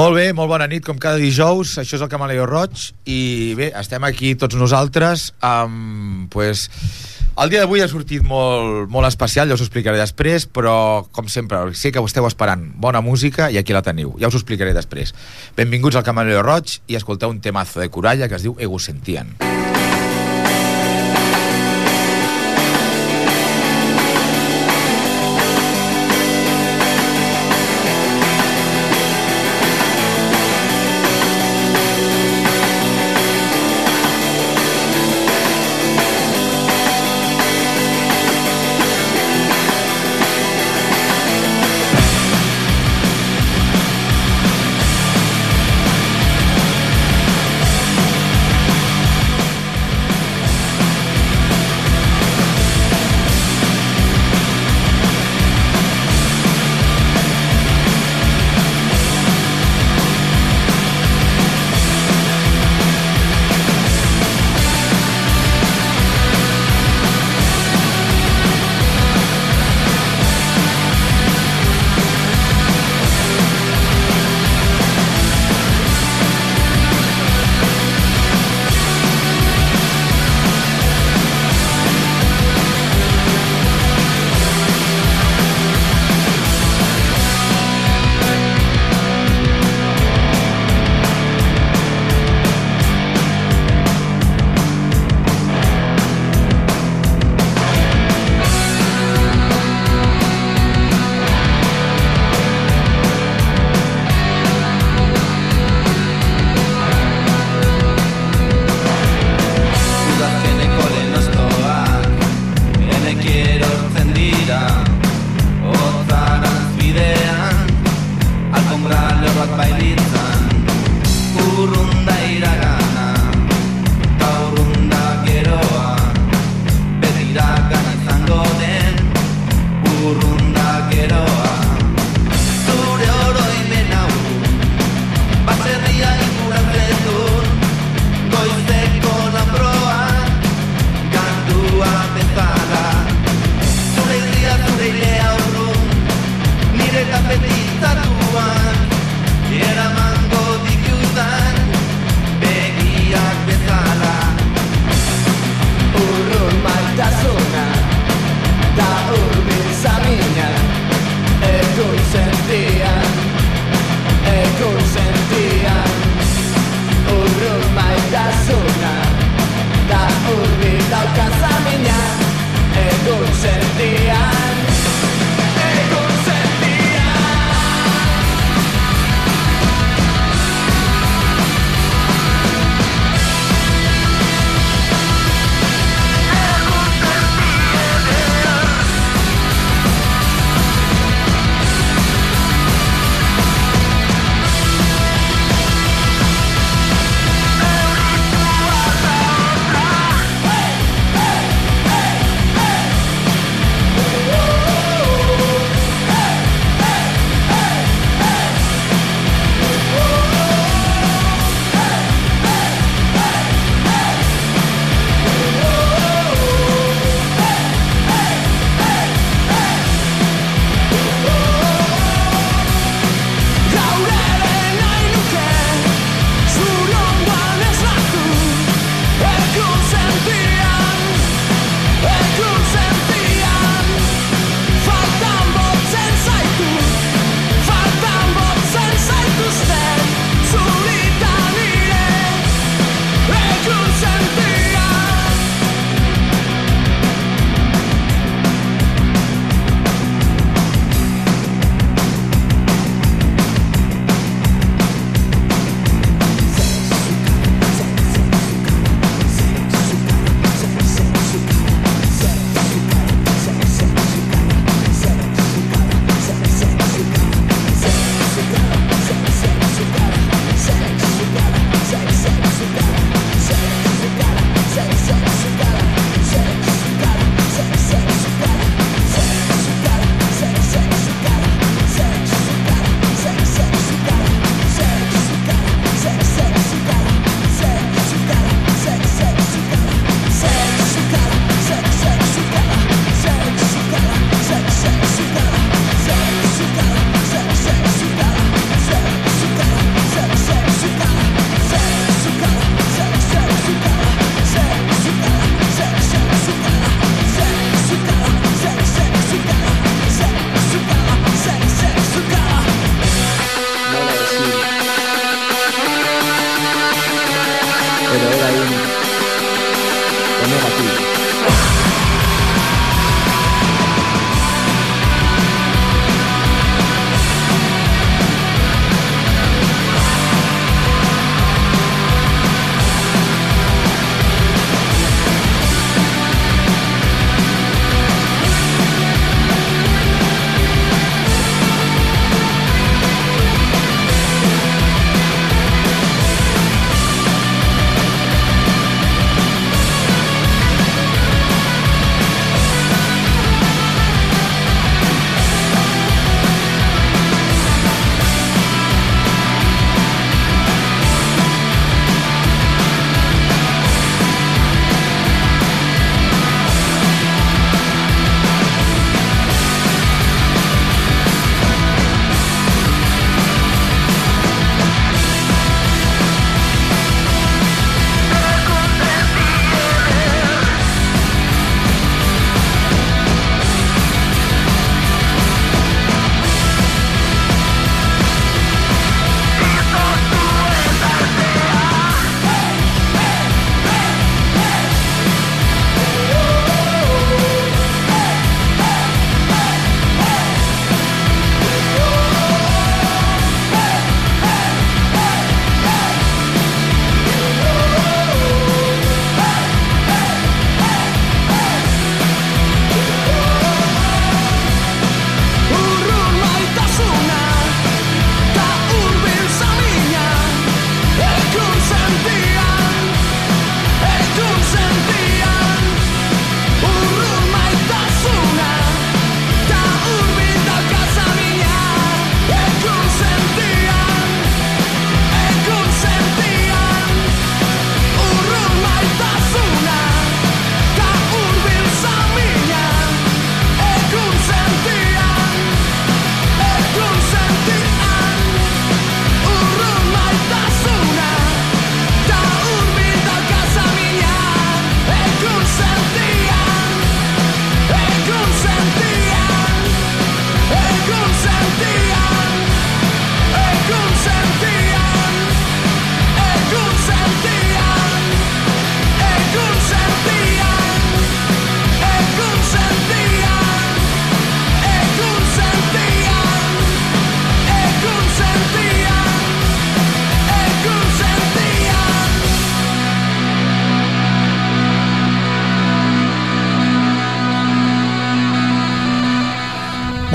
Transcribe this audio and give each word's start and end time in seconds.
Molt 0.00 0.14
bé, 0.16 0.30
molt 0.32 0.48
bona 0.48 0.64
nit, 0.64 0.80
com 0.80 0.96
cada 0.96 1.18
dijous. 1.20 1.74
Això 1.76 1.98
és 1.98 2.00
el 2.00 2.08
Camaleo 2.08 2.46
Roig 2.48 2.86
i 3.04 3.52
bé, 3.58 3.66
estem 3.76 4.06
aquí 4.08 4.30
tots 4.32 4.56
nosaltres 4.56 5.26
amb, 5.44 6.30
pues, 6.32 6.70
el 7.36 7.52
dia 7.52 7.60
d'avui 7.60 7.84
ha 7.84 7.88
sortit 7.90 8.24
molt, 8.24 8.88
molt 8.88 9.10
especial, 9.10 9.52
ja 9.52 9.58
us 9.58 9.60
ho 9.60 9.68
explicaré 9.68 10.00
després, 10.00 10.48
però, 10.48 11.04
com 11.12 11.28
sempre, 11.28 11.60
sé 11.76 11.92
que 11.92 12.00
esteu 12.00 12.24
esperant 12.24 12.64
bona 12.80 13.04
música 13.04 13.50
i 13.52 13.60
aquí 13.60 13.76
la 13.76 13.84
teniu. 13.84 14.16
Ja 14.16 14.32
us 14.32 14.38
ho 14.38 14.40
explicaré 14.40 14.72
després. 14.72 15.12
Benvinguts 15.60 16.00
al 16.00 16.08
Camaleo 16.08 16.40
Roig 16.48 16.78
i 16.88 16.96
escolteu 16.96 17.28
un 17.28 17.44
temazo 17.44 17.84
de 17.84 17.92
Coralla 17.92 18.28
que 18.28 18.40
es 18.40 18.48
diu 18.48 18.56
Egocentien. 18.56 19.36
Egocentien. 19.36 19.59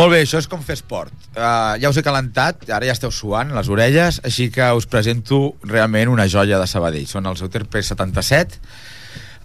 Molt 0.06 0.14
bé, 0.14 0.20
això 0.22 0.38
és 0.38 0.46
com 0.46 0.62
fer 0.62 0.76
esport. 0.78 1.14
Uh, 1.34 1.80
ja 1.82 1.90
us 1.90 1.98
he 1.98 2.04
calentat, 2.06 2.68
ara 2.70 2.86
ja 2.86 2.94
esteu 2.94 3.10
suant 3.10 3.50
les 3.56 3.70
orelles, 3.74 4.20
així 4.30 4.52
que 4.54 4.68
us 4.78 4.86
presento 4.86 5.56
realment 5.66 6.12
una 6.14 6.28
joia 6.30 6.60
de 6.62 6.68
Sabadell. 6.70 7.08
Són 7.10 7.26
els 7.26 7.42
Euter 7.42 7.64
P77, 7.66 8.60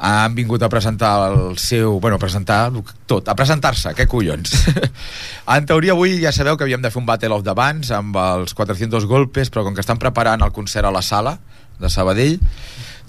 han 0.05 0.37
vingut 0.37 0.61
a 0.61 0.69
presentar 0.69 1.14
el 1.31 1.57
seu... 1.57 1.97
Bueno, 1.97 2.19
a 2.21 2.21
presentar 2.21 2.59
tot, 3.09 3.33
a 3.33 3.37
presentar-se, 3.38 3.95
què 3.97 4.05
collons. 4.05 4.52
en 5.57 5.71
teoria 5.71 5.97
avui 5.97 6.19
ja 6.21 6.35
sabeu 6.37 6.61
que 6.61 6.69
havíem 6.69 6.85
de 6.85 6.93
fer 6.93 7.00
un 7.00 7.09
Battle 7.09 7.40
of 7.40 7.47
the 7.49 7.57
Bands 7.57 7.88
amb 7.97 8.21
els 8.21 8.52
400 8.52 9.09
golpes, 9.09 9.49
però 9.49 9.64
com 9.64 9.73
que 9.73 9.81
estan 9.81 10.02
preparant 10.02 10.45
el 10.45 10.52
concert 10.52 10.85
a 10.85 10.93
la 10.93 11.00
sala 11.00 11.38
de 11.81 11.88
Sabadell, 11.88 12.37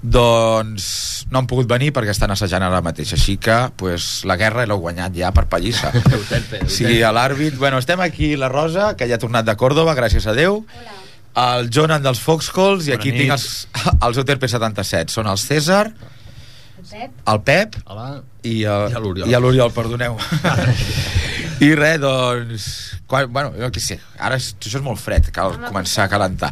doncs 0.02 1.26
no 1.30 1.38
han 1.38 1.46
pogut 1.46 1.68
venir 1.70 1.92
perquè 1.94 2.10
estan 2.10 2.32
assajant 2.34 2.64
ara 2.66 2.80
mateix 2.82 3.12
així 3.14 3.36
que 3.40 3.56
pues, 3.78 4.24
la 4.26 4.36
guerra 4.36 4.64
l'heu 4.66 4.80
guanyat 4.82 5.14
ja 5.14 5.30
per 5.34 5.46
pallissa 5.50 5.92
sí, 6.66 6.98
a 7.02 7.12
l'àrbit, 7.14 7.54
bueno, 7.56 7.78
estem 7.78 8.02
aquí 8.02 8.34
la 8.36 8.50
Rosa 8.50 8.92
que 8.98 9.06
ja 9.06 9.14
ha 9.16 9.22
tornat 9.22 9.46
de 9.46 9.54
Còrdoba, 9.56 9.94
gràcies 9.94 10.26
a 10.26 10.34
Déu 10.34 10.64
Hola. 10.64 10.96
el 11.44 11.70
Jonan 11.70 12.02
dels 12.02 12.20
Foxcalls 12.20 12.90
i 12.90 12.96
aquí 12.96 13.12
nit. 13.14 13.22
tinc 13.22 13.36
els, 13.38 13.46
els 14.08 14.18
UTRP 14.24 14.48
77 14.50 15.14
són 15.14 15.30
el 15.30 15.38
César, 15.38 15.92
Pep? 16.82 17.14
el 17.30 17.40
Pep 17.46 17.78
Hola. 17.86 18.08
i, 18.42 18.64
el, 18.66 18.90
I 18.90 18.98
l'Oriol. 18.98 19.30
i 19.30 19.38
l'Oriol, 19.38 19.70
perdoneu 19.72 20.18
i 21.66 21.70
res, 21.78 22.00
doncs 22.02 22.66
quan, 23.06 23.30
bueno, 23.30 23.54
jo 23.54 23.70
què 23.70 23.80
sé, 23.84 24.00
ara 24.18 24.34
és, 24.40 24.50
això 24.58 24.80
és 24.80 24.84
molt 24.84 24.98
fred 24.98 25.30
cal 25.30 25.54
començar 25.62 26.08
a 26.08 26.10
calentar 26.10 26.50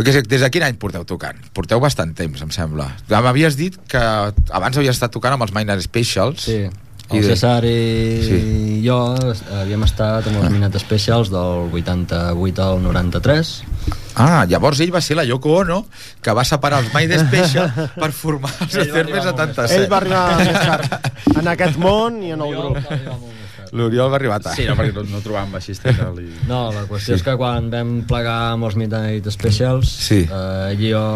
jo 0.00 0.04
què 0.06 0.12
sé, 0.16 0.22
des 0.24 0.40
de 0.40 0.48
quin 0.50 0.64
any 0.64 0.76
porteu 0.80 1.04
tocant? 1.04 1.36
porteu 1.52 1.80
bastant 1.80 2.14
temps, 2.16 2.40
em 2.42 2.50
sembla. 2.50 2.88
M'havies 3.10 3.56
dit 3.60 3.76
que 3.90 4.00
abans 4.00 4.76
havies 4.80 4.96
estat 4.96 5.12
tocant 5.12 5.36
amb 5.36 5.44
els 5.44 5.52
Minor 5.54 5.80
Specials. 5.84 6.40
Sí, 6.48 6.62
I 7.10 7.16
el 7.18 7.22
de- 7.26 7.28
César 7.34 7.64
i 7.66 8.22
Sí. 8.22 8.82
jo 8.84 8.96
havíem 9.58 9.82
estat 9.82 10.26
amb 10.30 10.36
els 10.44 10.50
Minat 10.54 10.76
Specials 10.78 11.28
del 11.30 11.66
88 11.74 12.62
al 12.62 12.82
93 12.82 13.62
Ah, 14.14 14.44
llavors 14.48 14.78
ell 14.80 14.92
va 14.94 15.00
ser 15.00 15.16
la 15.16 15.24
Yoko 15.24 15.52
Ono 15.60 15.86
que 16.22 16.32
va 16.32 16.44
separar 16.44 16.78
els 16.84 16.94
Minor 16.94 17.18
Special 17.26 17.72
per 17.98 18.12
formar 18.12 18.50
els 18.60 18.74
molt 18.74 18.86
77 18.86 19.74
Ell 19.74 19.90
va 19.90 19.98
arribar 19.98 21.00
en 21.40 21.48
aquest 21.48 21.76
món 21.82 22.22
i 22.22 22.30
en 22.32 22.40
el 22.46 22.54
grup. 22.54 22.78
l'Oriol 23.72 24.10
va 24.10 24.16
arribar 24.18 24.40
tard 24.42 24.56
Sí, 24.58 24.64
no, 24.66 24.74
perquè 24.74 24.92
no, 24.96 25.04
no 25.06 25.20
trobàvem 25.22 25.52
baixista 25.54 25.90
i 25.92 25.94
tal. 25.94 26.16
I... 26.18 26.28
No, 26.48 26.72
la 26.74 26.82
qüestió 26.88 27.14
sí. 27.14 27.20
és 27.20 27.22
que 27.22 27.36
quan 27.38 27.68
vam 27.70 28.00
plegar 28.08 28.52
amb 28.56 28.64
els 28.66 28.74
Midnight 28.76 29.28
Specials 29.30 29.88
Sí. 30.08 30.24
eh, 30.26 30.72
ell 30.72 30.82
i 30.82 30.92
jo 30.92 31.06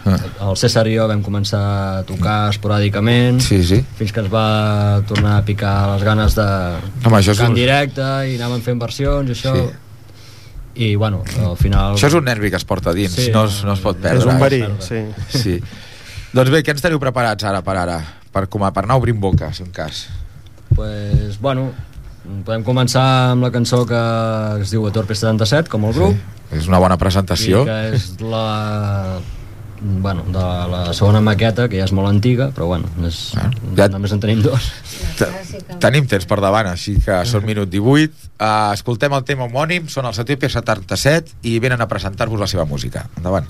Ah. 0.00 0.14
el 0.48 0.56
César 0.56 0.86
i 0.88 0.94
jo 0.96 1.04
vam 1.04 1.20
començar 1.20 1.58
a 1.60 2.02
tocar 2.08 2.48
esporàdicament 2.48 3.36
sí, 3.44 3.58
sí 3.68 3.82
fins 3.98 4.14
que 4.16 4.22
ens 4.22 4.30
va 4.32 5.02
tornar 5.06 5.34
a 5.36 5.42
picar 5.44 5.74
les 5.90 6.04
ganes 6.08 6.32
de 6.38 6.46
Home, 7.04 7.18
això 7.18 7.34
és 7.34 7.36
tocar 7.36 7.50
en 7.50 7.58
directe 7.58 8.06
i 8.30 8.38
anàvem 8.38 8.62
fent 8.64 8.80
versions 8.80 9.28
i 9.28 9.34
això 9.36 9.52
Sí. 9.52 9.66
i 10.86 10.94
bueno, 10.96 11.20
al 11.44 11.58
final 11.60 11.98
això 11.98 12.08
és 12.08 12.16
un 12.16 12.24
nervi 12.24 12.48
que 12.48 12.56
es 12.56 12.64
porta 12.64 12.94
dins 12.96 13.12
Sí. 13.12 13.28
no, 13.30 13.44
es, 13.44 13.60
no 13.62 13.74
es 13.76 13.80
pot 13.84 14.00
perdre 14.00 14.22
És 14.22 14.24
un 14.24 14.36
eh? 14.36 14.40
verí, 14.40 14.62
sí. 14.80 15.02
Sí. 15.36 15.58
doncs 16.32 16.48
bé, 16.50 16.62
què 16.64 16.72
ens 16.72 16.80
teniu 16.80 16.98
preparats 16.98 17.44
ara 17.44 17.60
per 17.60 17.76
ara? 17.76 18.00
Per, 18.32 18.46
com 18.48 18.62
a, 18.64 18.72
per 18.72 18.84
anar 18.86 18.96
obrint 18.96 19.20
boca, 19.20 19.52
si 19.52 19.64
un 19.64 19.70
cas. 19.74 20.06
Pues, 20.74 21.40
bueno, 21.40 21.70
podem 22.44 22.62
començar 22.66 23.04
amb 23.32 23.42
la 23.46 23.50
cançó 23.54 23.84
que 23.88 24.00
es 24.62 24.70
diu 24.74 24.86
Etorpe 24.88 25.14
77 25.16 25.70
com 25.72 25.84
el 25.88 25.94
grup 25.96 26.16
És 26.54 26.66
una 26.68 26.78
bona 26.82 26.96
presentació. 26.98 27.62
i 27.62 27.68
que 27.68 27.78
és 27.96 28.08
la 28.20 29.18
bueno, 29.80 30.24
de 30.28 30.42
la 30.68 30.92
segona 30.92 31.22
maqueta 31.24 31.64
que 31.72 31.78
ja 31.80 31.86
és 31.88 31.92
molt 31.96 32.10
antiga 32.10 32.50
però 32.52 32.66
bueno, 32.68 32.90
és, 33.08 33.30
Ah, 33.40 33.48
ja... 33.78 33.86
només 33.88 34.12
en 34.12 34.20
tenim 34.20 34.42
dos 34.44 34.66
Te- 35.16 35.30
Tenim 35.80 36.04
temps 36.06 36.26
per 36.28 36.36
davant, 36.42 36.66
així 36.68 36.98
que 37.00 37.22
són 37.28 37.44
minut 37.48 37.70
18. 37.72 38.12
Uh, 38.36 38.72
escoltem 38.74 39.12
el 39.16 39.24
tema 39.24 39.46
homònim, 39.48 39.86
són 39.88 40.04
els 40.08 40.18
Etiopia 40.20 40.50
77 40.52 41.38
i 41.48 41.54
venen 41.60 41.80
a 41.80 41.86
presentar-vos 41.88 42.40
la 42.40 42.46
seva 42.50 42.66
música. 42.68 43.06
Endavant. 43.16 43.46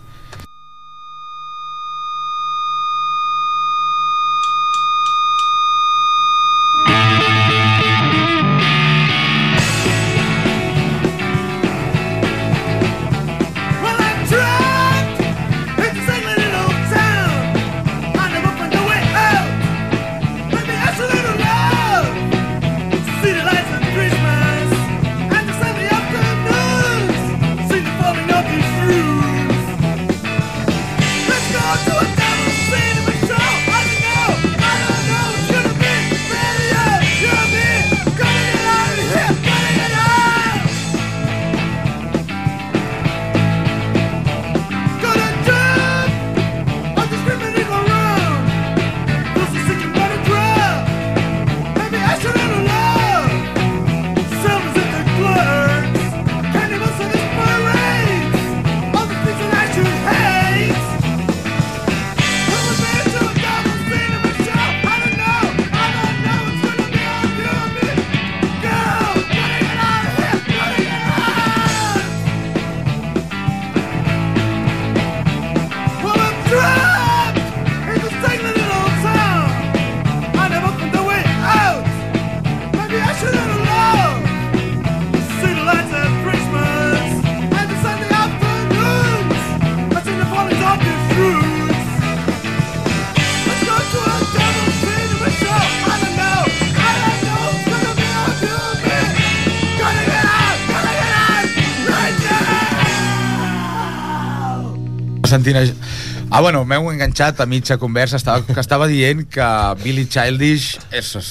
Això... 105.37 105.75
Ah, 106.31 106.41
bueno, 106.41 106.65
m'heu 106.65 106.91
enganxat 106.93 107.41
a 107.43 107.47
mitja 107.47 107.77
conversa, 107.79 108.17
estava, 108.17 108.45
que 108.47 108.61
estava 108.61 108.87
dient 108.87 109.25
que 109.31 109.47
Billy 109.83 110.07
Childish 110.07 110.77
és 110.93 111.15
és 111.19 111.31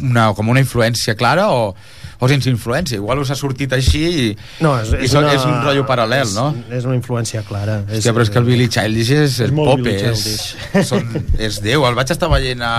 una, 0.00 0.32
com 0.34 0.48
una 0.48 0.60
influència 0.62 1.14
clara 1.18 1.48
o, 1.52 1.74
o 2.18 2.28
sense 2.30 2.50
influència. 2.50 2.98
Igual 2.98 3.20
us 3.22 3.30
ha 3.30 3.36
sortit 3.38 3.72
així 3.76 4.02
i, 4.08 4.26
No, 4.64 4.74
és, 4.80 4.94
i 5.04 5.10
so, 5.10 5.22
és 5.26 5.44
un 5.44 5.58
rotllo 5.64 5.84
paral·lel, 5.88 6.32
no? 6.36 6.48
És, 6.68 6.78
és 6.80 6.88
una 6.88 6.96
influència 6.98 7.42
clara. 7.46 7.80
Hòstia, 7.86 8.14
però 8.16 8.26
és 8.26 8.32
que 8.32 8.40
el 8.40 8.48
Billy 8.48 8.70
Childish 8.72 9.12
és, 9.12 9.36
és, 9.36 9.38
és 9.48 9.54
pope, 9.54 9.84
Billy 9.84 10.10
és, 10.14 10.88
són, 10.88 11.06
és 11.38 11.60
Déu. 11.64 11.86
El 11.88 11.98
vaig 11.98 12.14
estar 12.14 12.30
veient 12.32 12.64
a, 12.64 12.74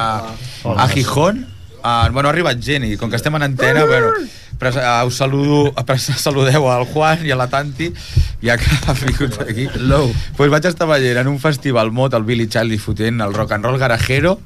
a 0.73 0.89
Gijón, 0.91 1.45
a, 1.83 2.09
bueno, 2.09 2.27
ha 2.27 2.33
arribat 2.33 2.59
gent 2.63 2.88
i 2.89 2.95
com 2.99 3.11
que 3.11 3.19
estem 3.19 3.35
en 3.39 3.47
antena, 3.51 3.85
bueno, 3.88 4.11
pres, 4.59 4.75
uh, 4.75 5.05
us 5.07 5.15
saludo, 5.15 5.71
pres, 5.87 6.03
saludeu 6.25 6.67
al 6.69 6.85
Juan 6.91 7.25
i 7.25 7.31
a 7.31 7.37
la 7.39 7.47
Tanti, 7.51 7.89
ja 8.43 8.57
que 8.59 8.67
ha 8.87 8.93
vingut 8.99 9.39
aquí. 9.45 9.67
Hello. 9.73 10.03
Pues 10.37 10.51
vaig 10.51 10.65
estar 10.69 10.87
veient 10.89 11.17
en 11.23 11.31
un 11.31 11.39
festival 11.39 11.91
mot 11.95 12.13
el 12.13 12.23
Billy 12.27 12.47
Childish 12.51 12.83
fotent 12.83 13.21
el 13.25 13.33
rock 13.33 13.55
and 13.57 13.65
roll 13.65 13.79
garajero, 13.81 14.37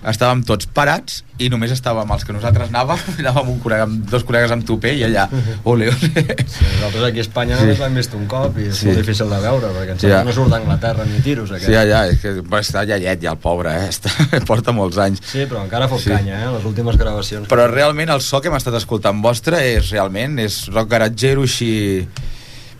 estàvem 0.00 0.42
tots 0.48 0.64
parats 0.72 1.20
i 1.40 1.48
només 1.52 1.72
estàvem 1.72 2.08
els 2.14 2.22
que 2.24 2.32
nosaltres 2.32 2.70
anàvem, 2.70 3.00
anàvem 3.20 3.50
un 3.54 3.58
col·lega, 3.62 3.84
amb 3.88 4.06
dos 4.10 4.24
col·legues 4.28 4.52
amb 4.54 4.64
tupé 4.68 4.94
i 4.96 5.04
allà, 5.06 5.26
ole, 5.68 5.88
ole. 5.92 6.24
Sí, 6.50 6.64
nosaltres 6.80 7.04
aquí 7.10 7.20
a 7.22 7.24
Espanya 7.26 7.56
Sí. 7.58 7.64
només 7.64 7.80
l'hem 7.82 7.98
vist 8.00 8.14
un 8.16 8.26
cop 8.30 8.56
i 8.60 8.66
és 8.70 8.76
Sí. 8.80 8.86
molt 8.90 9.00
difícil 9.02 9.28
de 9.32 9.40
veure 9.44 9.70
perquè 9.76 9.94
ens 9.96 10.02
Ja. 10.08 10.22
no 10.24 10.32
surt 10.32 10.50
d'Anglaterra 10.52 11.04
ni 11.08 11.20
tiros 11.24 11.50
aquest. 11.52 11.68
Sí, 11.68 11.76
allà, 11.76 12.06
és 12.10 12.18
que 12.20 12.32
va 12.40 12.60
estar 12.60 12.86
llallet 12.88 13.20
ja 13.22 13.32
el 13.34 13.38
pobre, 13.38 13.72
eh? 13.84 13.88
Està, 13.92 14.10
porta 14.50 14.72
molts 14.72 14.96
anys. 14.98 15.20
Sí, 15.24 15.44
però 15.46 15.62
encara 15.64 15.88
fot 15.88 16.00
Sí. 16.00 16.08
sí. 16.08 16.16
canya, 16.16 16.42
eh? 16.44 16.52
Les 16.56 16.64
últimes 16.64 16.96
gravacions. 16.96 17.48
Però 17.48 17.68
realment 17.70 18.10
el 18.10 18.20
so 18.24 18.40
que 18.40 18.48
hem 18.48 18.56
estat 18.56 18.74
escoltant 18.80 19.20
vostre 19.22 19.59
és 19.62 19.90
realment, 19.92 20.38
és 20.42 20.66
rock 20.72 20.90
garatgero 20.90 21.42
així 21.46 22.06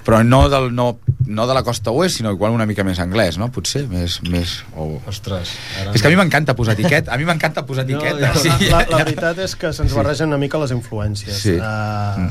però 0.04 0.22
no, 0.24 0.48
del, 0.48 0.70
no, 0.74 0.98
no 1.28 1.44
de 1.46 1.54
la 1.54 1.60
costa 1.62 1.92
oest, 1.92 2.16
sinó 2.16 2.32
igual 2.32 2.54
una 2.56 2.64
mica 2.66 2.82
més 2.82 2.98
anglès, 2.98 3.36
no? 3.38 3.50
Potser, 3.52 3.84
més... 3.86 4.16
més 4.26 4.54
o... 4.74 4.96
Ostres, 5.06 5.52
ara... 5.78 5.92
És 5.94 6.00
que 6.02 6.08
a 6.08 6.10
mi 6.10 6.16
m'encanta 6.18 6.56
posar 6.56 6.72
etiqueta, 6.74 7.12
a 7.12 7.18
mi 7.20 7.26
m'encanta 7.28 7.66
posar 7.68 7.84
No, 7.86 7.98
etiqueta. 8.00 8.32
jo- 8.32 8.40
sí. 8.40 8.70
La, 8.72 8.80
la 8.88 9.02
veritat 9.04 9.38
és 9.44 9.54
que 9.60 9.70
se'ns 9.76 9.92
Sí. 9.92 9.96
barregen 10.00 10.32
una 10.32 10.38
mica 10.40 10.58
les 10.58 10.72
influències. 10.74 11.36
Sí. 11.44 11.52
Uh, 11.60 12.30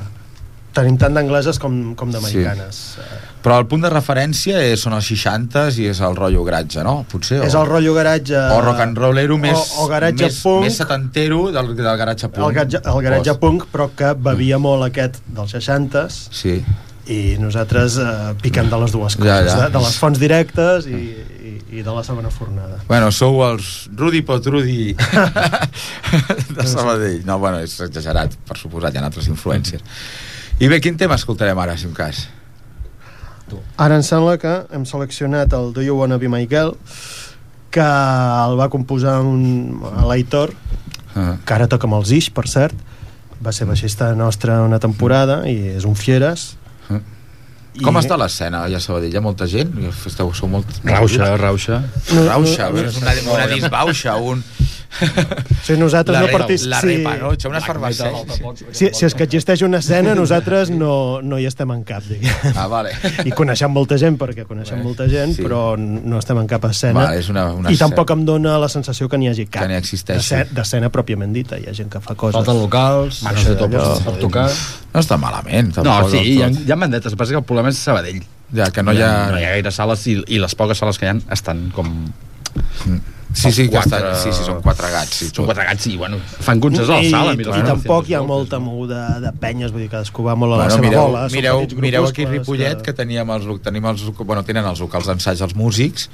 Tenim 0.74 0.98
tant 1.02 1.16
d'angleses 1.18 1.58
com, 1.60 1.96
com 1.98 2.12
d'americanes. 2.14 2.78
Sí. 2.96 3.06
Però 3.44 3.56
el 3.58 3.66
punt 3.72 3.82
de 3.82 3.90
referència 3.90 4.60
és, 4.62 4.82
són 4.84 4.94
els 4.94 5.08
60s 5.10 5.80
i 5.82 5.88
és 5.90 6.00
el 6.06 6.14
rotllo 6.16 6.44
garatge, 6.46 6.84
no? 6.86 7.06
Potser, 7.10 7.40
És 7.48 7.56
o, 7.56 7.64
el 7.64 7.70
rotllo 7.72 7.94
garatge... 7.96 8.36
o 8.38 8.60
rock 8.62 8.84
and 8.86 8.98
rollero 9.02 9.38
més, 9.42 9.58
o, 9.58 9.86
o 9.86 9.88
garatge 9.90 10.28
més, 10.28 10.38
punk, 10.44 10.62
més 10.68 10.78
setantero 10.78 11.48
del, 11.56 11.72
del 11.80 11.90
garatge 11.98 12.30
punk. 12.30 12.46
el, 12.46 12.54
garatge, 12.60 12.82
el 12.86 13.02
garatge 13.08 13.34
O- 13.34 13.40
punk, 13.42 13.66
però 13.74 13.90
que 13.98 14.14
bevia 14.30 14.60
molt 14.62 14.86
aquest 14.92 15.22
dels 15.26 15.56
60s 15.58 16.20
Sí. 16.38 16.60
i 17.10 17.20
nosaltres 17.42 17.98
eh, 17.98 18.08
piquem 18.44 18.70
de 18.70 18.78
les 18.84 18.92
dues 18.94 19.16
coses, 19.18 19.26
Ja, 19.32 19.42
ja. 19.48 19.58
De, 19.66 19.72
de 19.74 19.84
les 19.88 19.98
fonts 19.98 20.20
directes 20.22 20.86
i, 20.86 21.00
i, 21.50 21.54
i 21.80 21.82
de 21.82 21.90
la 21.96 22.04
segona 22.06 22.30
fornada. 22.30 22.78
Bueno, 22.88 23.10
sou 23.16 23.42
els 23.48 23.88
Rudi 23.98 24.22
Potrudi 24.22 24.92
de 26.56 26.68
Sabadell. 26.68 27.24
No, 27.26 27.40
bueno, 27.42 27.60
és 27.64 27.80
exagerat, 27.88 28.36
per 28.46 28.58
suposat, 28.60 28.94
hi 28.94 29.02
ha 29.02 29.08
altres 29.10 29.28
influències. 29.32 29.82
I 30.60 30.68
bé, 30.68 30.80
quin 30.84 30.98
tema 31.00 31.16
escoltarem 31.16 31.58
ara, 31.60 31.78
si 31.80 31.88
un 31.88 31.94
cas? 31.96 32.26
Ara 33.82 33.96
em 33.98 34.04
sembla 34.06 34.36
que 34.38 34.52
hem 34.76 34.84
seleccionat 34.86 35.54
el 35.58 35.72
Do 35.74 35.82
You 35.82 35.96
Wanna 35.98 36.20
Be 36.22 36.30
My 36.30 36.46
Girl 36.52 36.76
que 37.74 37.86
el 37.86 38.56
va 38.60 38.70
composar 38.70 39.20
un 39.22 39.80
l'Aitor 40.10 40.54
Ah. 41.16 41.38
que 41.44 41.54
ara 41.56 41.66
toca 41.68 41.88
amb 41.88 41.96
els 41.98 42.12
Ix, 42.14 42.28
per 42.30 42.44
cert 42.48 42.76
va 43.42 43.50
ser 43.52 43.66
baixista 43.66 44.12
nostre 44.14 44.54
una 44.62 44.78
temporada 44.80 45.40
i 45.50 45.56
és 45.80 45.86
un 45.90 45.96
fieres 45.98 46.56
Ah. 46.90 47.00
Com 47.84 47.96
està 47.98 48.18
l'escena 48.18 48.64
allà 48.66 48.78
a 48.78 48.82
Sabadell? 48.84 49.14
Hi 49.14 49.18
ha 49.18 49.22
molta 49.22 49.46
gent? 49.48 49.72
Esteu, 50.06 50.30
sou 50.34 50.50
molt... 50.50 50.66
Rauxa, 50.84 51.36
rauxa. 51.38 51.78
Rauxa, 52.28 52.70
és 52.82 52.98
una, 52.98 53.14
una 53.34 53.46
disbauxa, 53.48 54.16
un... 54.18 54.42
Si 55.64 55.76
nosaltres 55.78 56.16
la, 56.16 56.22
no 56.26 56.32
participem... 56.34 56.72
La 56.72 56.80
repanotxa, 56.82 57.50
una 57.52 57.60
efervescència. 57.62 58.54
Si, 58.72 58.90
si 58.96 59.06
és 59.06 59.16
que 59.16 59.26
existeix 59.28 59.62
una 59.66 59.80
escena, 59.84 60.16
nosaltres 60.22 60.72
no, 60.74 61.20
no 61.22 61.38
hi 61.40 61.46
estem 61.50 61.70
en 61.76 61.84
cap, 61.88 62.04
diguem. 62.10 62.56
Ah, 62.56 62.66
vale. 62.72 62.94
I 63.28 63.34
coneixem 63.36 63.72
molta 63.74 64.00
gent, 64.02 64.18
perquè 64.20 64.48
coneixem 64.50 64.82
molta 64.84 65.08
gent, 65.12 65.36
sí. 65.38 65.46
però 65.46 65.76
no 65.78 66.20
estem 66.22 66.40
en 66.42 66.50
cap 66.50 66.66
escena. 66.70 67.04
Vale, 67.04 67.20
és 67.22 67.30
una, 67.32 67.46
una 67.60 67.74
I 67.74 67.78
tampoc 67.80 68.16
em 68.16 68.26
dona 68.28 68.58
la 68.62 68.70
sensació 68.72 69.10
que 69.12 69.20
n'hi 69.22 69.30
hagi 69.32 69.46
cap 69.48 69.64
Que 69.64 69.72
n'hi 69.72 69.78
existeixi. 69.80 70.42
d'escena- 70.56 70.90
pròpiament 70.90 71.34
dita. 71.36 71.60
Hi 71.60 71.70
ha 71.70 71.76
gent 71.78 71.92
que 71.94 72.02
fa 72.04 72.16
coses. 72.18 72.38
Falten 72.40 72.60
locals, 72.64 73.22
Bueno, 73.24 73.38
això 73.38 73.54
allò- 73.56 73.84
tot 73.86 74.04
per 74.08 74.16
tocar... 74.24 74.48
No 74.94 75.04
està 75.04 75.20
malament, 75.22 75.70
No, 75.78 75.84
tampoc. 75.84 76.12
sí, 76.16 76.18
del 76.18 76.28
hi 76.34 76.42
ha, 76.44 76.50
hi 76.50 76.72
ha 76.74 76.80
mandetes. 76.80 77.14
El 77.14 77.18
que 77.20 77.36
el 77.38 77.44
problema 77.46 77.70
és 77.70 77.78
Sabadell. 77.78 78.24
Ja, 78.56 78.72
que 78.74 78.82
no 78.82 78.94
hi 78.94 79.02
ha... 79.06 79.12
no 79.30 79.38
hi 79.38 79.46
ha 79.46 79.54
gaire 79.54 79.72
sales 79.72 80.08
i, 80.10 80.18
i 80.34 80.40
les 80.42 80.56
poques 80.58 80.78
sales 80.82 80.98
que 80.98 81.06
hi 81.06 81.14
ha 81.14 81.18
estan 81.36 81.70
com... 81.76 81.94
Sí, 83.32 83.52
sí, 83.52 83.68
que 83.70 83.78
Quatre- 83.78 84.00
estan, 84.00 84.16
sí, 84.24 84.32
sí, 84.34 84.44
són 84.44 84.62
quatre 84.62 84.90
gats. 84.90 85.12
Sí, 85.20 85.28
Són 85.30 85.46
quatre 85.46 85.64
gats 85.64 85.86
i, 85.86 85.96
bueno, 85.98 86.18
fan 86.42 86.60
concerts 86.60 86.90
a 86.90 86.94
la 86.98 87.04
I, 87.04 87.12
sala. 87.12 87.34
i, 87.34 87.38
mira, 87.38 87.58
i 87.60 87.62
tampoc 87.68 88.10
hi 88.10 88.16
ha 88.18 88.24
molta 88.26 88.58
moguda 88.60 89.20
de 89.22 89.32
penyes, 89.40 89.72
vull 89.72 89.82
dir, 89.84 89.90
cadascú 89.92 90.24
va 90.26 90.34
molt 90.36 90.56
a 90.56 90.58
la 90.58 90.64
Bueno, 90.64 90.76
seva 90.76 90.88
mireu, 90.88 91.04
bola. 91.06 91.28
mireu, 91.30 91.68
mireu 91.78 92.08
aquí 92.10 92.26
Ripollet 92.26 92.82
que 92.82 92.92
teníem 92.94 93.30
els, 93.30 93.46
tenim 93.62 93.86
els, 93.86 94.02
bueno, 94.18 94.44
tenen 94.44 94.66
els 94.66 94.80
locals 94.82 95.06
d'ensaig 95.06 95.40
els 95.46 95.54
músics 95.56 96.10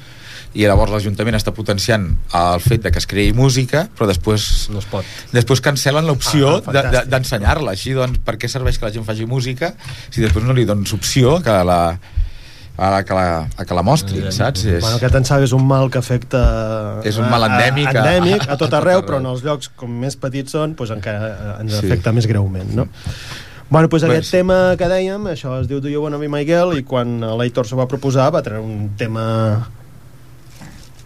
i 0.56 0.64
llavors 0.68 0.92
l'Ajuntament 0.92 1.36
està 1.36 1.52
potenciant 1.56 2.06
el 2.34 2.60
fet 2.64 2.84
de 2.84 2.92
que 2.92 3.00
es 3.00 3.08
creï 3.08 3.32
música 3.34 3.88
però 3.98 4.08
després 4.08 4.70
No 4.72 4.80
es 4.80 4.86
pot. 4.86 5.04
després 5.32 5.62
cancel·len 5.64 6.06
l'opció 6.06 6.58
Ah, 6.58 6.60
de- 6.60 6.72
de- 6.72 6.84
fantàstic. 6.84 7.10
d'ensenyar-la 7.10 7.72
així 7.72 7.92
doncs 7.94 8.20
per 8.24 8.38
què 8.38 8.48
serveix 8.48 8.78
que 8.78 8.86
la 8.86 8.92
gent 8.92 9.06
faci 9.06 9.26
música 9.26 9.74
si 10.10 10.22
després 10.22 10.44
no 10.46 10.54
li 10.54 10.64
dones 10.66 10.92
opció 10.94 11.42
que 11.42 11.52
la, 11.64 11.98
a 12.78 13.04
que 13.08 13.14
la, 13.16 13.48
a 13.58 13.64
que 13.66 13.74
la 13.78 13.82
mostrin, 13.88 14.26
saps? 14.36 14.66
És, 14.66 14.82
Bueno, 14.84 14.98
aquest 14.98 15.16
ensag 15.22 15.44
és 15.46 15.54
un 15.56 15.64
mal 15.68 15.90
que 15.90 15.98
afecta... 16.02 16.42
És 17.08 17.16
un 17.18 17.30
mal 17.32 17.44
a- 17.44 17.48
a- 17.48 17.56
endèmic 17.56 17.88
a- 17.88 18.00
endèmic 18.02 18.48
a, 18.50 18.52
a 18.54 18.58
tot 18.60 18.74
arreu, 18.76 19.02
però 19.08 19.22
en 19.24 19.30
els 19.32 19.44
llocs 19.48 19.70
com 19.80 19.90
més 20.04 20.18
petits 20.20 20.52
són, 20.58 20.76
doncs 20.76 20.92
encara 20.98 21.58
ens 21.62 21.78
Sí. 21.78 21.86
afecta 21.86 22.12
més 22.12 22.28
greument, 22.28 22.74
no? 22.76 22.88
Bueno, 23.70 23.88
doncs 23.88 24.04
Bé, 24.04 24.12
aquest 24.18 24.28
sí. 24.30 24.38
tema 24.38 24.76
que 24.78 24.86
dèiem, 24.92 25.24
això 25.32 25.56
es 25.62 25.68
diu 25.72 25.80
Do 25.82 25.90
You 25.90 26.04
Wanna 26.04 26.20
Be 26.22 26.28
My 26.30 26.44
Girl, 26.46 26.76
i 26.78 26.84
quan 26.86 27.16
l'Aitor 27.40 27.66
s'ho 27.66 27.80
va 27.80 27.88
proposar 27.90 28.28
va 28.36 28.44
treure 28.46 28.62
un 28.62 28.92
tema 29.00 29.24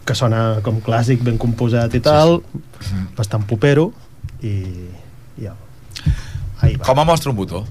que 0.04 0.14
sona 0.18 0.58
com 0.66 0.80
clàssic, 0.82 1.22
ben 1.22 1.38
composat 1.38 1.94
i 1.94 2.00
tal, 2.02 2.40
bastant 3.16 3.44
popero, 3.46 3.92
i... 4.42 4.56
i 5.38 5.44
ja. 5.46 5.54
Ahí 6.60 6.74
va. 6.76 6.84
com 6.84 6.98
a 7.00 7.04
mostra 7.08 7.30
un 7.30 7.36
botó 7.38 7.62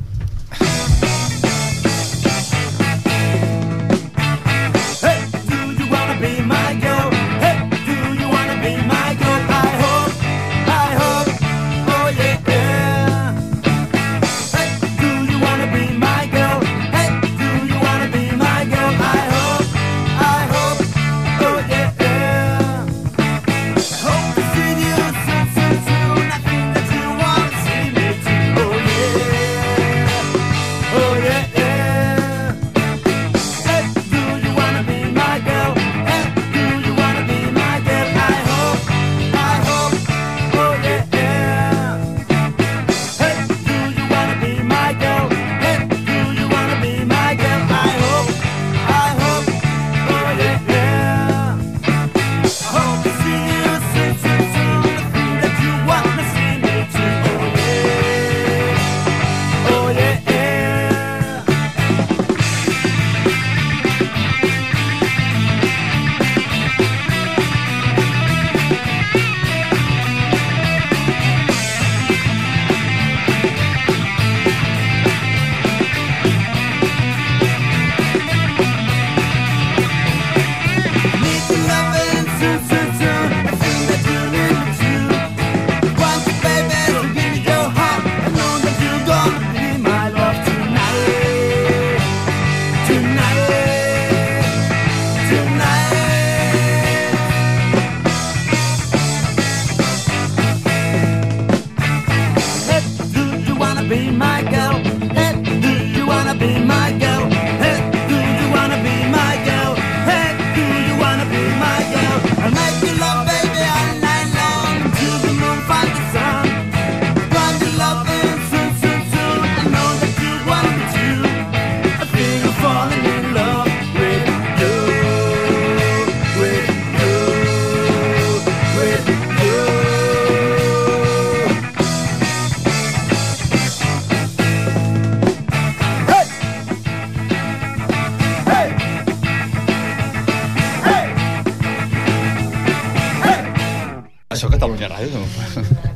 be 6.19 6.41
my 6.41 6.73
girl? 6.73 6.88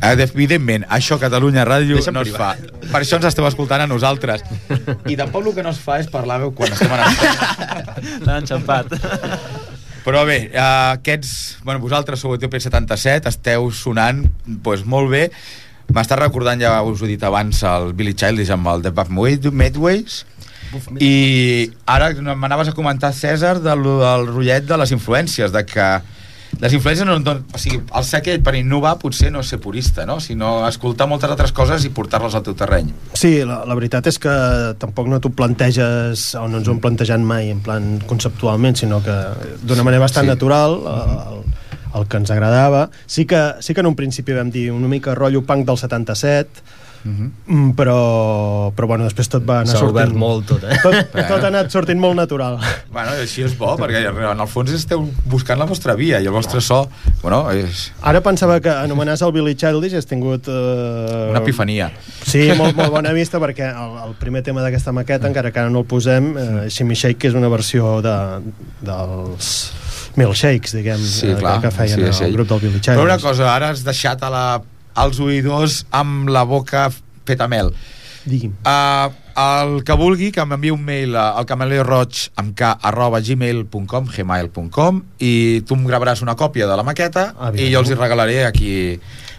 Evidentment, 0.04 0.84
això 0.92 1.16
a 1.16 1.22
Catalunya 1.22 1.64
Ràdio 1.68 1.96
Deixa'm 1.98 2.18
no 2.18 2.24
es 2.26 2.34
fa. 2.36 2.54
Per 2.90 3.00
això 3.00 3.20
ens 3.20 3.30
esteu 3.30 3.48
escoltant 3.48 3.86
a 3.86 3.88
nosaltres. 3.88 4.44
I 5.08 5.16
tampoc 5.20 5.48
el 5.48 5.56
que 5.56 5.64
no 5.64 5.72
es 5.72 5.80
fa 5.80 6.00
és 6.04 6.10
parlar 6.12 6.42
quan 6.56 6.76
estem 6.76 6.92
en. 6.92 7.22
L'han 8.26 8.40
enxampat. 8.44 8.98
Però 10.04 10.26
bé, 10.28 10.50
eh, 10.52 10.60
aquests... 10.60 11.60
Bueno, 11.64 11.80
vosaltres 11.80 12.20
sou 12.20 12.36
ETP77, 12.36 13.32
esteu 13.32 13.70
sonant 13.72 14.26
pues, 14.64 14.84
molt 14.84 15.12
bé. 15.14 15.30
M'està 15.94 16.18
recordant, 16.20 16.60
ja 16.60 16.76
us 16.84 17.02
ho 17.02 17.08
he 17.08 17.14
dit 17.14 17.24
abans, 17.24 17.64
el 17.68 17.94
Billy 17.96 18.16
Childish 18.18 18.52
amb 18.52 18.68
el 18.72 18.84
The 18.84 18.92
Back 18.96 19.12
Midways. 19.14 20.24
I 21.00 21.70
ara 21.86 22.10
m'anaves 22.34 22.72
a 22.72 22.76
comentar, 22.76 23.14
César, 23.14 23.60
del, 23.62 23.84
del 24.02 24.28
rotllet 24.32 24.68
de 24.68 24.80
les 24.82 24.94
influències, 24.96 25.54
de 25.54 25.64
que 25.70 25.88
les 26.64 26.72
influències 26.78 27.04
no, 27.08 27.18
no, 27.20 27.34
o 27.52 27.60
sigui, 27.60 27.82
el 27.84 28.06
ser 28.08 28.22
aquell 28.22 28.40
per 28.46 28.54
innovar 28.56 28.96
potser 29.02 29.30
no 29.34 29.42
és 29.44 29.50
ser 29.52 29.60
purista, 29.60 30.06
no? 30.08 30.20
sinó 30.24 30.62
escoltar 30.68 31.10
moltes 31.12 31.30
altres 31.34 31.52
coses 31.52 31.84
i 31.84 31.92
portar-les 31.92 32.38
al 32.40 32.44
teu 32.46 32.56
terreny. 32.56 32.94
Sí, 33.20 33.34
la, 33.44 33.62
la 33.68 33.76
veritat 33.76 34.08
és 34.08 34.20
que 34.24 34.32
tampoc 34.80 35.10
no 35.12 35.20
t'ho 35.20 35.34
planteges 35.36 36.30
o 36.40 36.46
no 36.48 36.62
ens 36.62 36.70
ho 36.70 36.76
hem 36.76 36.80
plantejat 36.84 37.20
mai 37.20 37.52
en 37.52 37.60
plan 37.66 37.98
conceptualment, 38.08 38.80
sinó 38.80 39.02
que 39.04 39.18
d'una 39.64 39.84
manera 39.84 40.06
bastant 40.08 40.24
Sí. 40.24 40.30
sí. 40.30 40.36
natural 40.38 40.78
el, 40.88 41.42
el 42.00 42.08
que 42.08 42.18
ens 42.22 42.32
agradava. 42.32 42.86
Sí 43.06 43.26
que, 43.28 43.42
sí 43.60 43.74
que 43.76 43.84
en 43.84 43.90
un 43.92 43.96
principi 44.00 44.32
vam 44.34 44.50
dir 44.54 44.70
una 44.72 44.88
mica 44.88 45.16
rotllo 45.20 45.44
punk 45.44 45.68
del 45.68 45.78
77, 45.78 46.64
mm, 47.04 47.72
però, 47.78 48.72
però 48.76 48.88
bueno, 48.88 49.06
després 49.08 49.30
tot 49.32 49.46
va 49.48 49.62
anar 49.64 49.76
sortint... 49.78 50.16
molt 50.18 50.48
tot, 50.50 50.64
eh? 50.64 50.78
Tot, 50.84 51.12
tot 51.14 51.38
ha 51.44 51.50
anat 51.50 51.72
sortint 51.74 52.00
molt 52.02 52.18
natural. 52.20 52.60
Bueno, 52.94 53.16
així 53.22 53.44
és 53.46 53.56
bo, 53.58 53.74
perquè 53.80 54.04
en 54.10 54.40
el 54.44 54.50
fons 54.52 54.72
esteu 54.76 55.06
buscant 55.30 55.60
la 55.60 55.68
vostra 55.70 55.96
via 56.00 56.20
i 56.24 56.28
el 56.30 56.36
vostre 56.36 56.62
so, 56.62 56.84
bueno, 57.22 57.44
és 57.52 57.92
Ara 58.02 58.22
pensava 58.26 58.60
que 58.64 58.70
anomenar 58.72 59.18
el 59.22 59.32
Billy 59.36 59.56
Childish 59.56 59.96
has 59.98 60.06
tingut... 60.10 60.48
Eh, 60.48 61.30
una 61.32 61.42
epifania. 61.44 61.92
Sí, 62.26 62.48
molt, 62.58 62.76
molt 62.78 62.92
bona 62.94 63.14
vista 63.16 63.40
perquè 63.42 63.70
el, 63.72 63.96
el 64.08 64.18
primer 64.20 64.44
tema 64.44 64.64
d'aquesta 64.66 64.92
maqueta, 64.96 65.28
encara 65.30 65.52
que 65.52 65.62
ara 65.64 65.72
no 65.74 65.84
el 65.84 65.88
posem, 65.90 66.34
eh, 66.38 66.68
Shimmy 66.70 66.96
Shake, 66.96 67.20
que 67.22 67.32
és 67.32 67.38
una 67.38 67.50
versió 67.52 68.00
de, 68.04 68.18
dels 68.82 69.54
milkshakes, 70.20 70.76
diguem, 70.78 71.02
Sí, 71.02 71.32
eh, 71.32 71.38
clar, 71.40 71.60
que 71.64 71.72
feien 71.74 71.98
sí, 72.00 72.06
el 72.06 72.14
sí. 72.14 72.30
grup 72.36 72.50
del 72.52 72.60
Billy 72.68 72.80
Però 72.84 73.02
una 73.02 73.18
Childish. 73.18 73.26
cosa, 73.30 73.50
ara 73.56 73.72
has 73.74 73.84
deixat 73.86 74.22
a 74.24 74.30
la, 74.30 74.46
als 74.94 75.20
oïdors 75.20 75.84
amb 75.92 76.30
la 76.30 76.46
boca 76.48 76.90
feta 77.26 77.48
mel. 77.48 77.74
Digui'm. 78.24 78.54
Uh, 78.64 79.12
el 79.36 79.82
que 79.84 79.96
vulgui 80.00 80.30
que 80.32 80.44
m'enviï 80.46 80.72
un 80.72 80.84
mail 80.86 81.16
al 81.18 81.46
cameleo 81.50 81.84
roig 81.84 82.28
amb 82.40 82.54
k 82.56 82.70
arroba 82.86 83.20
gmail.com 83.20 84.08
gmail.com 84.14 85.02
i 85.26 85.34
tu 85.68 85.76
em 85.76 85.88
gravaràs 85.90 86.22
una 86.24 86.38
còpia 86.40 86.70
de 86.70 86.78
la 86.78 86.86
maqueta 86.86 87.32
Ah, 87.40 87.50
i 87.52 87.72
jo 87.74 87.82
els 87.82 87.90
hi 87.90 87.98
regalaré 87.98 88.44
a 88.46 88.54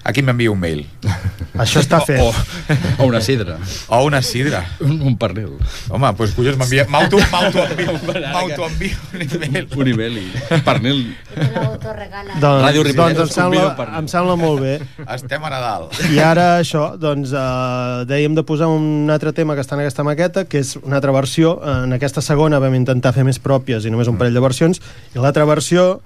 qui, 0.04 0.10
a 0.10 0.12
qui 0.12 0.22
m'enviï 0.26 0.48
un 0.52 0.60
mail 0.60 0.84
Això 1.62 1.78
està 1.78 2.00
fet. 2.02 2.18
O, 2.18 2.32
o 3.04 3.06
una 3.06 3.20
sidra. 3.22 3.56
o 3.88 4.00
una 4.04 4.20
sidra 4.26 4.64
Un, 4.82 4.96
un 5.06 5.14
pernil. 5.18 5.52
home, 5.88 6.10
doncs 6.18 6.34
collons 6.34 6.58
m'envia 6.58 6.86
m'auto 6.90 7.20
m'autoenvio 7.30 8.96
un 9.14 9.22
email 9.22 9.68
Un 9.76 9.90
email 9.92 10.18
i 10.18 10.26
pernil. 10.66 11.04
Doncs, 11.34 12.40
Ràdio 12.42 12.82
Ripollet 12.86 13.18
doncs 13.18 13.30
em, 13.30 13.34
sembla, 13.36 13.88
em 13.98 14.08
sembla 14.10 14.36
molt 14.40 14.62
bé. 14.64 14.74
estem 15.14 15.44
a 15.44 15.52
Nadal 15.52 15.88
I 16.10 16.18
ara 16.22 16.46
això, 16.58 16.84
doncs 17.00 17.32
eh, 17.34 18.04
dèiem 18.10 18.34
de 18.36 18.44
posar 18.46 18.68
un 18.72 19.10
altre 19.12 19.32
tema 19.36 19.54
que 19.54 19.62
està 19.64 19.76
en 19.78 19.84
aquesta 19.84 20.04
maqueta, 20.06 20.44
que 20.48 20.60
és 20.62 20.74
una 20.82 20.98
altra 20.98 21.12
versió. 21.14 21.56
En 21.84 21.94
aquesta 21.96 22.22
segona 22.24 22.58
vam 22.62 22.74
intentar 22.76 23.12
fer 23.16 23.24
més 23.26 23.38
pròpies 23.42 23.84
i 23.86 23.92
només 23.92 24.10
un 24.10 24.18
parell 24.20 24.34
de 24.36 24.42
versions, 24.44 24.80
i 25.14 25.22
l'altra 25.22 25.46
versió 25.48 26.00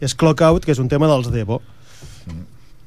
és 0.00 0.14
Clock 0.14 0.42
Out, 0.48 0.64
que 0.66 0.72
és 0.74 0.80
un 0.82 0.88
tema 0.92 1.08
dels 1.10 1.30
Devo. 1.32 1.60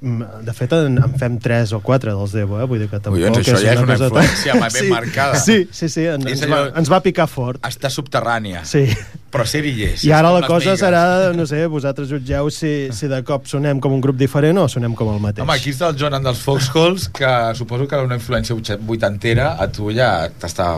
Mm, 0.08 0.46
De 0.48 0.54
fet, 0.56 0.72
en, 0.78 0.96
en 1.04 1.14
fem 1.20 1.36
tres 1.44 1.74
o 1.76 1.82
quatre 1.84 2.14
dels 2.16 2.32
Devo, 2.32 2.62
eh? 2.62 2.66
Vull 2.70 2.80
dir 2.80 2.88
que 2.88 3.00
tampoc 3.00 3.20
Collons, 3.20 3.40
això 3.42 3.58
ja 3.60 3.74
és 3.74 3.82
una 3.82 3.98
cosa 3.98 4.08
influència 4.08 4.54
tan- 4.60 4.74
ben 4.78 4.90
marcada. 4.94 5.40
Sí, 5.44 5.58
sí, 5.72 5.90
sí, 5.92 6.06
en, 6.08 6.24
És 6.28 6.42
ens, 6.46 6.52
va, 6.52 6.60
ens 6.80 6.92
va 6.94 7.00
picar 7.04 7.28
fort. 7.28 7.60
està 7.68 7.90
subterrània 7.92 8.64
Sí. 8.66 8.86
però 9.34 9.44
ser-hi 9.46 9.74
és 9.90 10.06
I 10.08 10.12
ara 10.16 10.32
és 10.32 10.40
la 10.42 10.48
cosa 10.48 10.72
migues. 10.72 10.82
serà, 10.82 11.04
no 11.36 11.46
sé, 11.46 11.66
vosaltres 11.68 12.08
jutgeu 12.10 12.50
si, 12.50 12.88
si 12.96 13.08
de 13.12 13.20
cop 13.28 13.46
sonem 13.52 13.82
com 13.84 13.92
un 13.94 14.02
grup 14.02 14.16
diferent 14.18 14.58
o 14.64 14.68
sonem 14.72 14.96
com 14.96 15.12
el 15.14 15.20
mateix. 15.20 15.44
Home, 15.44 15.58
aquí 15.60 15.72
està 15.76 15.90
el 15.92 15.98
Jonan 16.00 16.24
dels 16.24 16.40
Foxholes, 16.40 17.10
que 17.10 17.34
suposo 17.60 17.88
que 17.88 17.96
una 18.00 18.16
influència 18.16 18.56
vuitantera 18.80 19.58
a 19.60 19.68
tu 19.68 19.92
ja 19.92 20.30
t'està 20.40 20.78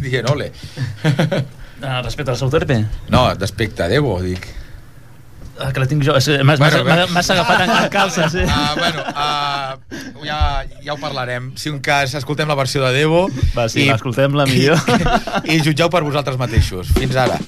dient 0.00 0.30
ole. 0.30 0.52
Ah, 1.82 2.00
respecte 2.02 2.30
al 2.30 2.36
seu 2.38 2.48
terpe. 2.48 2.76
No, 3.10 3.24
d'aspecte 3.34 3.88
Devo, 3.90 4.20
dic. 4.22 4.46
Ah, 5.62 5.70
que 5.72 5.80
la 5.80 5.86
tinc 5.86 6.02
jo. 6.04 6.16
És- 6.18 6.28
M'has 6.42 6.58
Bueno, 6.58 6.82
agafat 6.82 7.60
en, 7.68 7.88
calces, 7.94 8.34
eh? 8.34 8.46
Uh, 8.46 8.74
bueno, 8.78 9.04
uh, 9.14 10.24
ja, 10.26 10.64
ja 10.82 10.92
ho 10.94 10.98
parlarem. 10.98 11.52
Si 11.56 11.70
un 11.70 11.78
cas, 11.80 12.14
escoltem 12.18 12.48
la 12.50 12.56
versió 12.58 12.82
de 12.84 12.92
Devo 12.98 13.28
Va, 13.56 13.68
sí, 13.68 13.86
va, 13.88 13.94
escoltem-la 14.00 14.46
millor. 14.50 14.78
i, 15.46 15.56
i 15.56 15.60
jutgeu 15.62 15.90
per 15.92 16.02
vosaltres 16.02 16.38
mateixos. 16.40 16.90
Fins 16.98 17.14
ara. 17.16 17.38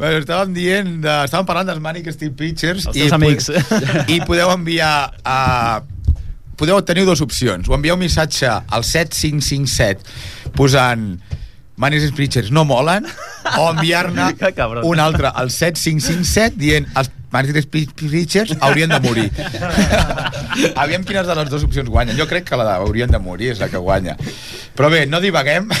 Bueno, 0.00 0.22
estàvem 0.22 0.54
dient, 0.56 0.94
de, 1.04 1.14
estàvem 1.28 1.44
parlant 1.44 1.68
dels 1.68 1.80
Manic 1.84 2.06
Street 2.14 2.32
Preachers 2.32 2.86
Els 2.88 2.96
teus 2.96 3.12
amics. 3.12 3.50
i 4.08 4.16
podeu 4.24 4.48
enviar 4.54 5.10
a 5.28 5.82
podeu 6.56 6.80
tenir 6.88 7.04
dues 7.08 7.20
opcions 7.20 7.68
o 7.68 7.76
enviar 7.76 7.98
un 7.98 8.00
missatge 8.00 8.48
al 8.48 8.84
7557 8.84 10.56
posant 10.56 11.04
Manic 11.80 12.00
Street 12.06 12.16
Preachers 12.16 12.48
no 12.52 12.64
molen 12.68 13.04
o 13.58 13.68
enviar-ne 13.74 14.30
un 14.90 15.04
altre 15.04 15.32
al 15.36 15.52
7557 15.52 16.56
dient 16.60 16.88
els 16.96 17.12
Manic 17.30 17.60
Street 17.64 17.92
Preachers 17.96 18.56
haurien 18.60 18.90
de 18.90 19.00
morir 19.04 19.28
aviam 20.82 21.04
quines 21.06 21.28
de 21.28 21.36
les 21.38 21.50
dues 21.52 21.66
opcions 21.66 21.90
guanyen 21.90 22.18
jo 22.18 22.26
crec 22.30 22.48
que 22.48 22.58
la 22.58 22.66
de 22.68 22.74
haurien 22.78 23.10
de 23.10 23.22
morir 23.22 23.52
és 23.54 23.62
la 23.62 23.70
que 23.72 23.78
guanya 23.78 24.16
però 24.76 24.90
bé, 24.92 25.06
no 25.06 25.22
divaguem 25.22 25.70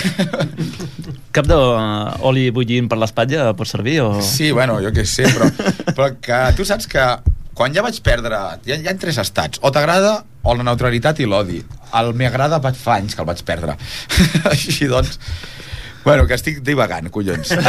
Cap 1.30 1.46
d'oli 1.46 2.48
bullint 2.50 2.88
per 2.90 2.96
l'espatlla 2.98 3.52
pot 3.54 3.68
servir? 3.70 4.00
O... 4.02 4.16
Sí, 4.18 4.48
bueno, 4.50 4.80
jo 4.82 4.90
què 4.90 5.04
sé, 5.06 5.28
però, 5.30 5.46
però 5.94 6.08
que 6.18 6.40
tu 6.58 6.66
saps 6.66 6.90
que 6.90 7.04
quan 7.54 7.74
ja 7.76 7.84
vaig 7.86 8.00
perdre... 8.02 8.40
Hi 8.66 8.74
ha, 8.74 8.80
hi 8.80 8.88
ha 8.90 8.96
tres 8.98 9.20
estats. 9.22 9.60
O 9.62 9.70
t'agrada 9.70 10.24
o 10.42 10.54
la 10.56 10.66
neutralitat 10.66 11.20
i 11.22 11.28
l'odi. 11.30 11.60
El 12.00 12.12
m'agrada 12.18 12.58
fa 12.74 12.96
anys 12.96 13.14
que 13.14 13.22
el 13.22 13.28
vaig 13.30 13.44
perdre. 13.46 13.76
Així 14.52 14.90
doncs... 14.90 15.20
Bueno, 16.04 16.26
que 16.26 16.34
estic 16.34 16.62
divagant, 16.64 17.10
collons. 17.12 17.50
Uh, 17.52 17.60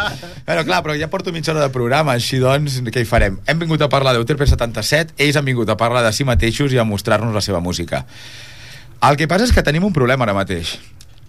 bueno, 0.46 0.64
clar, 0.64 0.80
però 0.82 0.94
ja 0.96 1.10
porto 1.12 1.32
mitja 1.32 1.52
hora 1.52 1.66
de 1.66 1.72
programa, 1.74 2.14
així 2.16 2.38
doncs, 2.40 2.78
què 2.88 3.02
hi 3.04 3.08
farem? 3.08 3.36
Hem 3.46 3.60
vingut 3.60 3.82
a 3.84 3.90
parlar 3.92 4.14
d'Euterpe 4.16 4.48
77, 4.48 5.14
ells 5.20 5.36
han 5.36 5.44
vingut 5.44 5.68
a 5.68 5.76
parlar 5.76 6.04
de 6.06 6.12
si 6.16 6.24
mateixos 6.24 6.72
i 6.72 6.80
a 6.80 6.86
mostrar-nos 6.88 7.34
la 7.36 7.44
seva 7.44 7.60
música. 7.60 8.04
El 9.04 9.18
que 9.20 9.28
passa 9.28 9.44
és 9.44 9.52
que 9.52 9.62
tenim 9.66 9.84
un 9.84 9.92
problema 9.92 10.24
ara 10.24 10.32
mateix. 10.36 10.78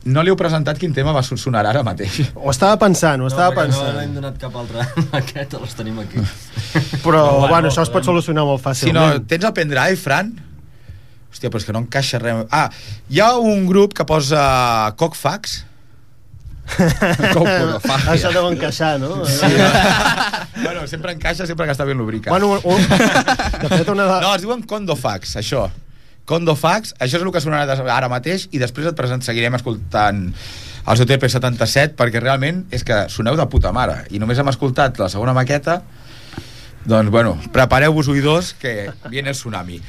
No 0.08 0.22
li 0.24 0.32
heu 0.32 0.38
presentat 0.40 0.78
quin 0.80 0.94
tema 0.96 1.12
va 1.12 1.20
sonar 1.26 1.66
ara 1.68 1.82
mateix. 1.84 2.22
Ho 2.40 2.48
estava 2.54 2.78
pensant, 2.80 3.20
ho 3.20 3.28
estava 3.28 3.52
no, 3.52 3.60
pensant. 3.60 3.90
no 3.92 4.00
l'hem 4.00 4.14
donat 4.16 4.38
cap 4.40 4.56
altre 4.56 4.86
aquest, 5.20 5.58
els 5.60 5.76
tenim 5.76 6.00
aquí. 6.00 6.24
Però, 7.04 7.26
No, 7.42 7.48
bueno, 7.50 7.66
no, 7.68 7.74
això 7.74 7.84
es 7.84 7.92
pot 7.92 8.08
solucionar 8.08 8.46
molt 8.48 8.62
Si 8.72 8.94
no, 8.96 9.02
fàcilment. 9.04 9.28
tens 9.28 9.44
el 9.50 9.56
pendrive, 9.58 10.00
Fran? 10.00 10.32
Hòstia, 11.28 11.52
però 11.52 11.60
és 11.60 11.66
que 11.68 11.74
no 11.76 11.82
encaixa 11.84 12.22
res. 12.24 12.46
Ah, 12.56 12.70
hi 13.12 13.20
ha 13.20 13.34
un 13.36 13.66
grup 13.68 13.92
que 13.94 14.06
posa 14.08 14.94
Cockfax. 14.98 15.66
Això 18.13 18.32
deu 18.34 18.47
encaixar, 18.51 18.97
no? 19.01 19.23
Sí. 19.25 19.49
bueno, 20.65 20.86
sempre 20.88 21.15
encaixa, 21.15 21.47
sempre 21.47 21.65
que 21.65 21.75
està 21.75 21.88
ben 21.88 21.97
lubricat. 21.97 22.32
Bueno, 22.34 22.53
un, 22.56 22.60
un, 22.63 22.88
de 23.63 23.71
fet, 23.71 23.89
una. 23.93 24.08
No, 24.23 24.34
es 24.36 24.45
diuen 24.45 24.63
Condofax, 24.67 25.38
això. 25.41 25.67
Condofax, 26.27 26.93
això 26.99 27.21
és 27.21 27.23
el 27.23 27.32
que 27.32 27.41
sonarà 27.43 27.77
ara 27.95 28.10
mateix 28.12 28.49
i 28.51 28.60
després 28.60 28.89
et 28.89 28.97
present, 28.97 29.23
seguirem 29.23 29.56
escoltant 29.56 30.25
els 30.88 31.03
UTP 31.03 31.23
77 31.32 31.95
perquè 31.99 32.19
realment 32.23 32.65
és 32.75 32.84
que 32.88 33.06
soneu 33.12 33.38
de 33.39 33.45
puta 33.51 33.71
mare 33.75 34.01
i 34.12 34.19
només 34.19 34.39
hem 34.39 34.51
escoltat 34.51 34.99
la 34.99 35.08
segona 35.12 35.36
maqueta 35.36 35.82
doncs, 36.88 37.12
bueno, 37.12 37.36
prepareu-vos 37.51 38.08
oïdors 38.08 38.53
que 38.56 38.88
viene 39.12 39.34
el 39.34 39.36
tsunami. 39.36 39.82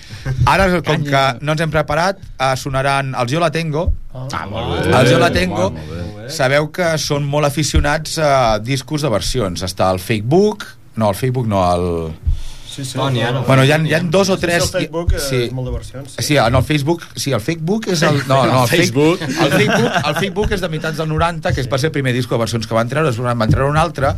Ara, 0.50 0.66
com 0.82 1.04
que 1.06 1.20
no 1.46 1.54
ens 1.54 1.62
hem 1.62 1.70
preparat, 1.70 2.18
eh, 2.18 2.54
sonaran 2.58 3.14
els 3.14 3.30
Jo 3.30 3.38
la 3.38 3.52
tengo. 3.54 3.92
Ah, 4.10 4.26
Els 4.42 5.12
Jo 5.12 5.20
la 5.22 5.30
tengo. 5.30 5.70
Molt 5.70 5.78
bé, 5.78 5.86
molt 5.86 6.08
Sabeu 6.34 6.70
que 6.74 6.94
són 7.00 7.26
molt 7.28 7.48
aficionats 7.48 8.18
a 8.18 8.58
discos 8.62 9.02
de 9.02 9.12
versions. 9.12 9.62
Està 9.66 9.90
el 9.92 10.00
Facebook... 10.02 10.66
No, 10.98 11.10
el 11.10 11.14
Facebook 11.14 11.46
no, 11.46 11.62
el... 11.74 12.12
Sí, 12.78 12.84
sí. 12.84 12.98
No, 12.98 13.08
n'hi 13.10 13.22
ha, 13.22 13.32
no. 13.34 13.42
Bueno, 13.46 13.64
hi 13.66 13.72
ha, 13.72 13.78
hi 13.82 13.94
ha 13.94 14.00
dos 14.00 14.28
o 14.30 14.36
Sí, 14.36 14.42
tres... 14.42 14.62
el 14.62 14.70
Facebook 14.70 15.14
eh, 15.14 15.44
és 15.46 15.52
molt 15.54 15.66
de 15.66 15.74
versions. 15.74 16.14
Sí, 16.22 16.36
en 16.38 16.54
el 16.54 16.62
Facebook, 16.62 17.02
sí, 17.16 17.32
el 17.32 17.40
Facebook 17.42 17.88
és 17.90 18.02
el... 18.06 18.20
No, 18.28 18.44
no, 18.46 18.62
el 18.66 18.70
Facebook. 18.70 19.22
El 19.26 19.52
Facebook, 19.52 19.90
el 20.04 20.16
Facebook 20.20 20.54
és 20.54 20.62
de 20.62 20.70
meitats 20.70 20.98
del 20.98 21.10
90, 21.10 21.54
que 21.54 21.64
és 21.64 21.70
per 21.70 21.80
ser 21.82 21.90
el 21.90 21.96
primer 21.96 22.14
disco 22.14 22.36
de 22.36 22.44
versions 22.44 22.66
que 22.70 22.78
van 22.78 22.90
treure, 22.90 23.10
després 23.10 23.38
van 23.42 23.54
treure 23.54 23.70
un 23.70 23.80
altre, 23.82 24.14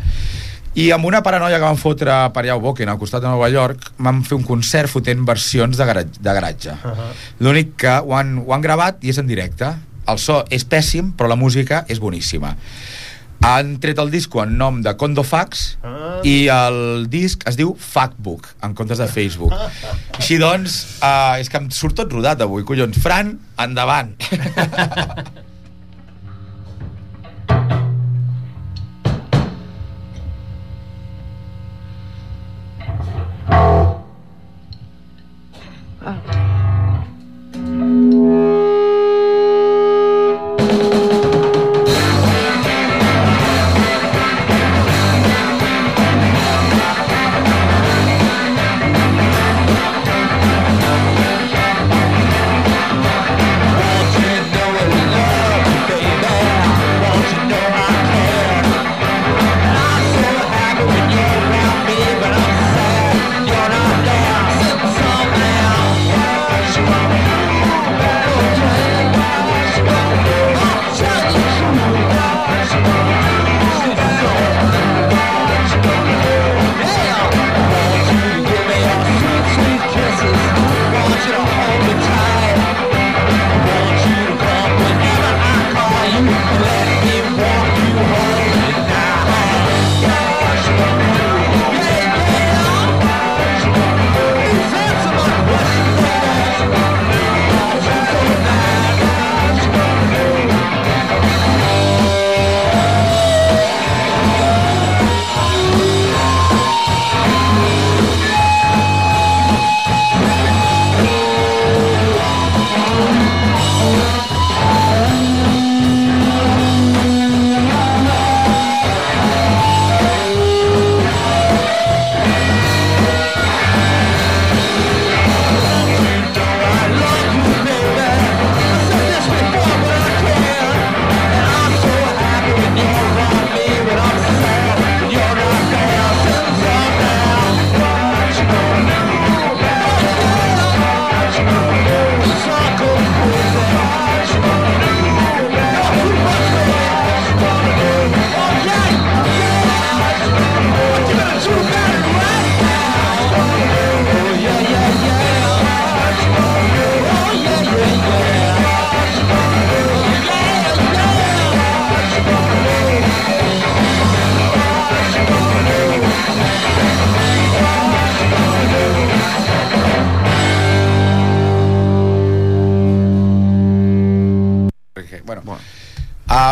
i 0.78 0.90
amb 0.94 1.08
una 1.08 1.18
paranoia 1.26 1.58
que 1.58 1.66
van 1.66 1.78
fotre 1.80 2.14
per 2.34 2.44
allà 2.44 2.54
a 2.54 2.62
Boken, 2.62 2.92
al 2.92 2.98
costat 3.00 3.24
de 3.24 3.30
Nova 3.32 3.48
York, 3.50 3.88
van 3.98 4.20
fer 4.26 4.36
un 4.36 4.44
concert 4.46 4.92
fotent 4.92 5.24
versions 5.26 5.80
de, 5.80 5.86
garatge. 5.86 6.20
De 6.22 6.34
garatge. 6.36 6.76
Uh 6.76 6.90
-huh. 6.90 7.08
L'únic 7.40 7.74
que 7.76 7.96
ho 7.98 8.14
han, 8.14 8.38
ho 8.46 8.54
han 8.54 8.60
gravat 8.60 9.02
i 9.02 9.10
és 9.10 9.18
en 9.18 9.26
directe. 9.26 9.72
El 10.08 10.18
so 10.18 10.44
és 10.50 10.64
pèssim, 10.64 11.12
però 11.16 11.28
la 11.28 11.36
música 11.36 11.84
és 11.88 12.00
boníssima. 12.00 12.56
Han 13.42 13.78
tret 13.80 13.98
el 14.02 14.10
disco 14.12 14.42
en 14.42 14.58
nom 14.60 14.82
de 14.84 14.92
Condofax 15.00 15.78
Ah. 15.82 16.20
i 16.28 16.48
el 16.52 17.06
disc 17.08 17.46
es 17.48 17.56
diu 17.56 17.74
Factbook, 17.78 18.46
en 18.62 18.74
comptes 18.74 18.98
de 18.98 19.06
Facebook. 19.08 19.54
Així 20.18 20.36
doncs, 20.36 20.98
uh, 21.00 21.38
és 21.40 21.48
que 21.48 21.56
em 21.56 21.70
surt 21.70 21.96
tot 21.96 22.12
rodat 22.12 22.40
avui, 22.44 22.64
collons. 22.68 22.98
Fran, 23.00 23.38
endavant. 23.56 24.12
Perquè, 36.00 36.39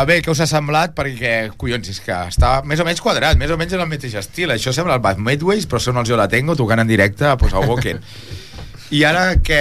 bé, 0.08 0.18
què 0.24 0.32
us 0.32 0.40
ha 0.42 0.48
semblat? 0.48 0.94
Perquè, 0.96 1.34
collons, 1.60 1.92
és 1.92 2.00
que 2.02 2.16
està 2.32 2.58
més 2.66 2.80
o 2.80 2.86
menys 2.88 3.02
quadrat, 3.04 3.38
més 3.40 3.52
o 3.52 3.58
menys 3.60 3.76
en 3.76 3.84
el 3.84 3.90
mateix 3.90 4.16
estil. 4.20 4.54
Això 4.54 4.72
sembla 4.74 4.96
el 4.98 5.04
Bad 5.04 5.20
Midways, 5.22 5.68
però 5.68 5.80
són 5.82 6.00
els 6.00 6.08
Jo 6.08 6.18
la 6.18 6.28
Tengo 6.32 6.56
tocant 6.58 6.82
en 6.82 6.90
directe 6.90 7.30
pues, 7.40 7.54
a 7.54 7.64
Woken. 7.64 8.02
I 8.88 9.02
ara 9.04 9.34
que 9.44 9.60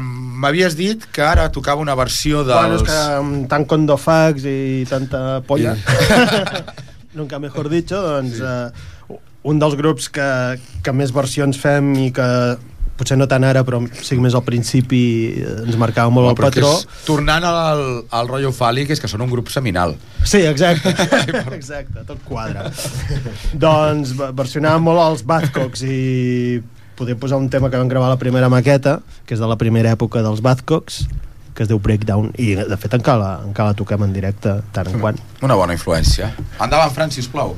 m'havies 0.00 0.78
dit 0.78 1.02
que 1.12 1.20
ara 1.20 1.50
tocava 1.52 1.82
una 1.84 1.96
versió 1.98 2.40
dels... 2.46 2.56
Bueno, 2.56 2.78
és 2.80 2.86
que 2.88 3.00
amb 3.18 3.48
tant 3.50 3.66
condofax 3.68 4.46
i 4.48 4.86
tanta 4.88 5.42
polla, 5.44 5.74
nunca 7.18 7.40
mejor 7.42 7.68
dicho, 7.68 8.00
doncs 8.00 8.40
eh, 8.40 9.18
un 9.46 9.60
dels 9.60 9.76
grups 9.76 10.08
que, 10.08 10.28
que 10.80 10.96
més 10.96 11.12
versions 11.12 11.60
fem 11.60 11.92
i 12.00 12.08
que 12.16 12.28
potser 12.96 13.18
no 13.18 13.28
tant 13.28 13.44
ara, 13.44 13.62
però 13.66 13.80
sí 14.00 14.16
que 14.16 14.22
més 14.24 14.36
al 14.36 14.44
principi 14.46 15.00
eh, 15.42 15.50
ens 15.66 15.76
marcava 15.80 16.12
molt 16.12 16.30
el 16.32 16.38
però 16.38 16.50
que 16.52 16.62
patró. 16.62 16.72
és, 16.80 17.04
tornant 17.06 17.44
al, 17.48 17.82
al 18.10 18.30
rotllo 18.30 18.52
fàl·lic, 18.56 18.94
és 18.94 19.02
que 19.02 19.10
són 19.10 19.24
un 19.26 19.32
grup 19.32 19.52
seminal. 19.52 19.96
Sí, 20.24 20.40
exacte. 20.48 20.94
exacte, 21.58 22.06
tot 22.08 22.24
quadra. 22.26 22.70
doncs 23.52 24.16
versionàvem 24.16 24.88
molt 24.88 25.04
els 25.04 25.26
Badcocks 25.28 25.84
i 25.86 26.00
poder 26.96 27.18
posar 27.20 27.38
un 27.38 27.50
tema 27.52 27.70
que 27.70 27.76
vam 27.76 27.88
gravar 27.92 28.08
a 28.08 28.16
la 28.16 28.20
primera 28.20 28.48
maqueta, 28.48 29.00
que 29.28 29.36
és 29.36 29.42
de 29.42 29.48
la 29.48 29.58
primera 29.60 29.92
època 29.92 30.24
dels 30.24 30.40
Badcocks, 30.42 31.04
que 31.56 31.64
es 31.64 31.70
diu 31.70 31.80
Breakdown, 31.80 32.32
i 32.40 32.54
de 32.56 32.76
fet 32.80 32.96
encara 32.96 33.38
encara 33.44 33.72
la 33.72 33.78
toquem 33.78 34.04
en 34.04 34.12
directe 34.16 34.58
tant 34.76 34.92
en 34.92 35.00
quant. 35.00 35.20
Una 35.44 35.56
bona 35.56 35.76
influència. 35.76 36.32
Endavant, 36.60 36.92
Fran, 36.96 37.12
sisplau. 37.12 37.54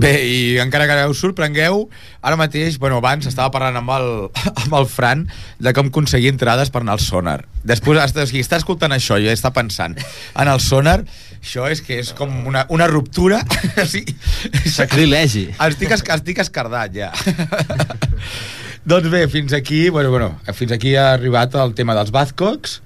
Bé, 0.00 0.12
i 0.24 0.36
encara 0.62 0.86
que 0.88 0.96
us 1.12 1.18
sorprengueu, 1.20 1.82
ara 2.24 2.38
mateix, 2.40 2.78
bueno, 2.80 2.98
abans 3.02 3.26
estava 3.28 3.50
parlant 3.52 3.76
amb 3.80 3.90
el, 3.96 4.06
amb 4.64 4.76
el 4.78 4.86
Fran 4.88 5.26
de 5.60 5.72
com 5.76 5.90
aconseguir 5.92 6.30
entrades 6.32 6.70
per 6.72 6.80
anar 6.84 6.96
al 6.96 7.02
Sonar. 7.04 7.40
Després, 7.66 8.00
hasta, 8.00 8.24
qui 8.30 8.40
està 8.40 8.56
escoltant 8.60 8.94
això 8.96 9.18
i 9.20 9.28
està 9.28 9.52
pensant 9.52 9.98
en 10.00 10.48
el 10.48 10.62
Sonar, 10.64 11.02
això 11.40 11.66
és 11.72 11.82
que 11.84 11.98
és 12.00 12.14
com 12.16 12.32
una, 12.48 12.64
una 12.72 12.86
ruptura. 12.88 13.42
sí, 13.92 14.04
Sacrilegi. 14.72 15.50
estic, 15.68 15.92
es- 15.98 16.06
estic 16.16 16.40
escardat, 16.46 16.96
ja. 16.96 17.12
doncs 18.90 19.10
bé, 19.12 19.26
fins 19.28 19.52
aquí, 19.52 19.88
bueno, 19.90 20.10
bueno, 20.10 20.40
fins 20.54 20.72
aquí 20.72 20.94
ha 20.96 21.12
arribat 21.14 21.54
el 21.60 21.74
tema 21.74 21.94
dels 21.98 22.10
Bazcocks. 22.14 22.80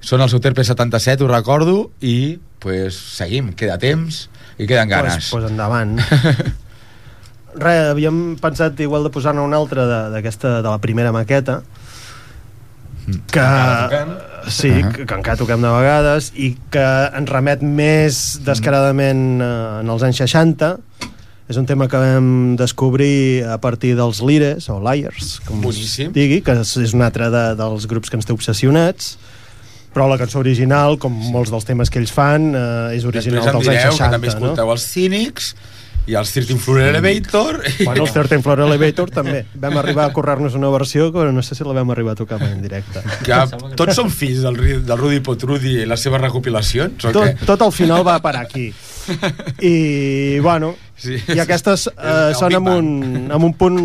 Són 0.00 0.22
el 0.22 0.30
Sauter 0.30 0.52
P77, 0.54 1.24
ho 1.26 1.28
recordo, 1.30 1.90
i 2.00 2.38
pues, 2.58 2.96
seguim, 3.18 3.52
queda 3.58 3.78
temps 3.78 4.28
i 4.58 4.66
queden 4.66 4.88
ganes. 4.90 5.14
Pues, 5.30 5.30
pues 5.32 5.50
endavant. 5.50 5.98
Res, 7.58 7.90
havíem 7.90 8.36
pensat 8.38 8.78
igual 8.84 9.06
de 9.06 9.10
posar-ne 9.10 9.42
una 9.42 9.56
altra 9.58 9.86
de- 9.88 10.10
d'aquesta, 10.14 10.58
de, 10.62 10.68
la 10.68 10.78
primera 10.78 11.10
maqueta, 11.12 11.62
que, 13.32 13.40
sí, 14.52 14.68
Ahà. 14.68 14.92
que, 14.92 15.06
que 15.08 15.14
encara 15.16 15.38
toquem 15.40 15.62
de 15.64 15.70
vegades 15.72 16.28
i 16.36 16.50
que 16.70 16.84
ens 17.16 17.30
remet 17.32 17.62
més 17.64 18.18
descaradament 18.44 19.40
eh, 19.40 19.48
en 19.80 19.88
els 19.94 20.04
anys 20.04 20.20
60 20.26 20.74
és 21.48 21.56
un 21.56 21.64
tema 21.64 21.86
que 21.88 21.96
vam 21.96 22.28
descobrir 22.60 23.46
a 23.48 23.56
partir 23.56 23.94
dels 23.96 24.20
Lires 24.20 24.68
o 24.68 24.76
Liars 24.84 25.38
com 25.48 25.62
Boníssim. 25.64 26.10
es 26.12 26.16
digui, 26.18 26.42
que 26.44 26.58
és 26.60 26.92
un 26.92 27.06
altre 27.06 27.30
de, 27.32 27.44
dels 27.56 27.88
grups 27.88 28.12
que 28.12 28.20
ens 28.20 28.28
té 28.28 28.36
obsessionats 28.36 29.14
però 29.98 30.06
la 30.06 30.18
cançó 30.20 30.38
original, 30.38 30.94
com 31.02 31.10
molts 31.34 31.50
dels 31.50 31.66
temes 31.66 31.90
que 31.90 31.98
ells 31.98 32.12
fan, 32.14 32.52
eh, 32.54 32.94
és 32.94 33.02
original 33.08 33.42
Després 33.42 33.50
em 33.50 33.58
dels 33.58 33.68
anys 33.72 33.82
direu 33.82 33.96
60 33.98 34.04
que 34.06 34.14
també 34.14 34.30
escolteu 34.30 34.70
els 34.76 34.84
Cínics 34.86 35.48
i 36.08 36.14
els 36.16 36.30
13 36.32 36.54
Floor 36.62 36.84
Elevator. 36.94 37.58
Bueno, 37.84 38.04
els 38.06 38.12
13 38.14 38.38
Floor 38.46 38.62
Elevator 38.68 39.10
també. 39.12 39.42
Vam 39.60 39.74
arribar 39.76 40.06
a 40.06 40.12
currar-nos 40.14 40.54
una 40.56 40.70
versió 40.72 41.10
que 41.12 41.26
no 41.34 41.42
sé 41.42 41.58
si 41.58 41.66
la 41.66 41.74
vam 41.76 41.90
arribar 41.92 42.14
a 42.14 42.20
tocar 42.22 42.38
mai 42.40 42.54
en 42.54 42.62
directe. 42.62 43.02
que 43.26 43.40
tots 43.76 43.98
són 43.98 44.08
fills 44.14 44.40
del, 44.46 44.56
del 44.86 45.02
Rudy 45.02 45.18
Potrudi 45.26 45.74
i 45.82 45.88
les 45.90 46.00
seves 46.06 46.22
recopilacions 46.22 47.10
o 47.10 47.12
Tot, 47.12 47.26
què? 47.26 47.50
tot 47.50 47.66
al 47.66 47.74
final 47.74 48.06
va 48.06 48.20
parar 48.24 48.46
aquí. 48.46 48.70
I, 49.60 50.38
bueno, 50.44 50.74
Sí, 50.98 51.14
i 51.30 51.38
aquestes 51.38 51.86
el 51.92 51.94
eh, 51.94 52.34
són 52.34 52.50
Big 52.50 52.58
amb 52.58 52.68
un, 52.72 52.86
amb 53.30 53.46
un 53.46 53.52
punt 53.54 53.76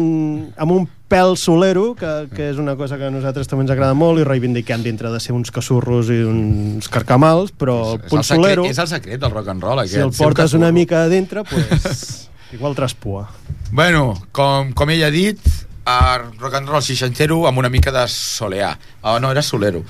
amb 0.57 0.73
un 0.73 0.87
pèl 1.13 1.35
solero 1.37 1.91
que, 1.93 2.09
que 2.33 2.47
és 2.49 2.57
una 2.57 2.73
cosa 2.79 2.97
que 2.97 3.05
a 3.05 3.13
nosaltres 3.13 3.49
també 3.51 3.67
ens 3.67 3.73
agrada 3.75 3.93
molt 3.93 4.23
i 4.23 4.25
reivindiquem 4.25 4.81
dintre 4.81 5.11
de 5.13 5.19
ser 5.21 5.35
uns 5.37 5.53
casurros 5.53 6.09
i 6.09 6.23
uns 6.25 6.89
carcamals 6.89 7.53
però 7.53 7.77
el 7.91 7.99
És 8.01 8.09
punt 8.09 8.23
el 8.23 8.25
secret, 8.25 8.41
solero 8.41 8.65
és 8.71 8.81
el 8.81 8.89
secret 8.89 9.21
del 9.21 9.35
rock 9.35 9.53
and 9.53 9.67
roll 9.67 9.83
aquest, 9.83 9.93
si 9.93 10.01
el 10.01 10.15
portes 10.17 10.57
una 10.57 10.71
mica 10.73 11.03
a 11.03 11.11
dintre 11.11 11.45
pues, 11.45 12.31
igual 12.57 12.73
traspua. 12.73 13.27
Bueno, 13.69 14.13
com, 14.31 14.73
com 14.73 14.89
ell 14.93 15.05
ha 15.05 15.13
dit 15.13 15.41
a 15.85 16.17
rock 16.39 16.55
and 16.57 16.69
roll 16.69 16.81
seixantero 16.81 17.43
amb 17.45 17.61
una 17.61 17.69
mica 17.69 17.91
de 17.93 18.07
soleà. 18.09 18.71
Oh, 19.03 19.19
no, 19.19 19.33
era 19.35 19.41
solero. 19.43 19.83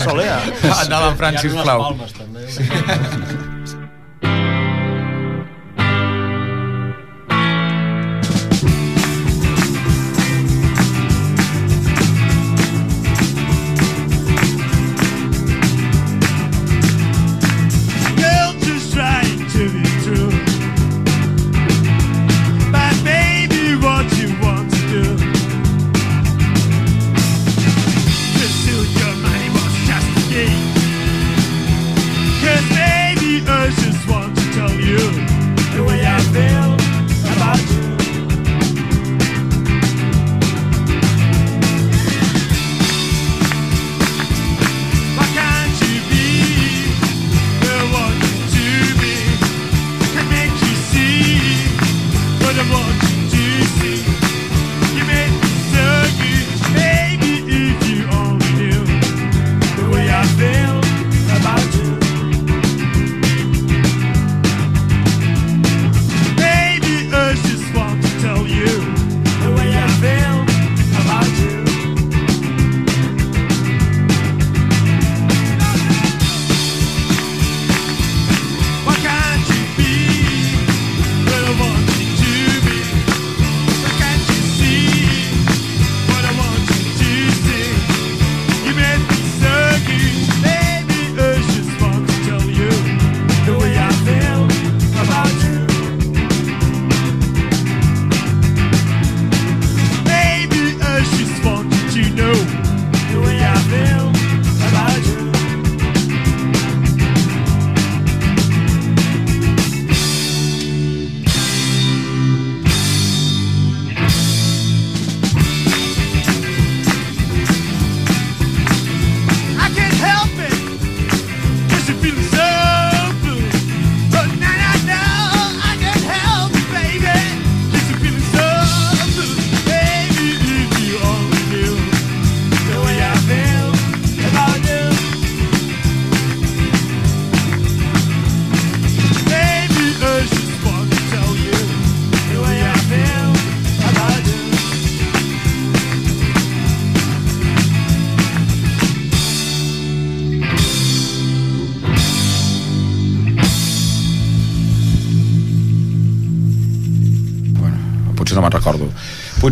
Solea 0.00 0.38
endavant 0.84 1.18
Fran, 1.18 1.40
sisplau. 1.42 1.90
Girl, 1.90 3.50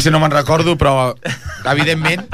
Potser 0.03 0.11
no 0.11 0.18
me'n 0.18 0.32
recordo, 0.34 0.72
però 0.74 1.12
evidentment, 1.70 2.24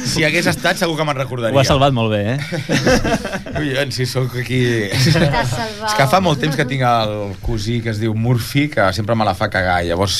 si 0.00 0.22
hagués 0.24 0.46
estat 0.48 0.78
segur 0.80 0.94
que 0.96 1.04
me'n 1.04 1.18
recordaria. 1.18 1.52
Ho 1.52 1.60
has 1.60 1.68
salvat 1.68 1.92
molt 1.92 2.08
bé, 2.14 2.20
eh? 2.32 2.60
Collons, 3.58 3.98
si 3.98 4.06
sóc 4.08 4.32
aquí... 4.40 4.60
És 4.96 5.12
que 5.12 6.06
fa 6.08 6.22
molt 6.24 6.40
temps 6.40 6.56
que 6.56 6.64
tinc 6.70 6.86
el 6.88 7.12
cosí 7.44 7.82
que 7.84 7.92
es 7.92 8.00
diu 8.00 8.14
Murphy, 8.16 8.70
que 8.72 8.86
sempre 8.96 9.12
me 9.12 9.26
la 9.28 9.34
fa 9.36 9.50
cagar, 9.52 9.82
llavors 9.84 10.16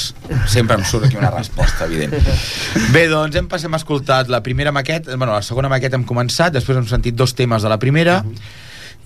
sempre 0.52 0.76
em 0.76 0.84
surt 0.84 1.06
aquí 1.08 1.16
una 1.16 1.30
resposta, 1.32 1.88
evident. 1.88 2.12
Bé, 2.92 3.06
doncs 3.08 3.40
hem, 3.40 3.48
passat, 3.48 3.70
hem 3.70 3.78
escoltat 3.80 4.28
la 4.28 4.42
primera 4.44 4.76
maqueta, 4.76 5.16
bueno, 5.16 5.32
la 5.32 5.40
segona 5.48 5.72
maqueta 5.72 5.96
hem 5.96 6.04
començat, 6.04 6.52
després 6.58 6.76
hem 6.76 6.90
sentit 6.92 7.16
dos 7.16 7.32
temes 7.32 7.64
de 7.64 7.72
la 7.72 7.80
primera, 7.80 8.18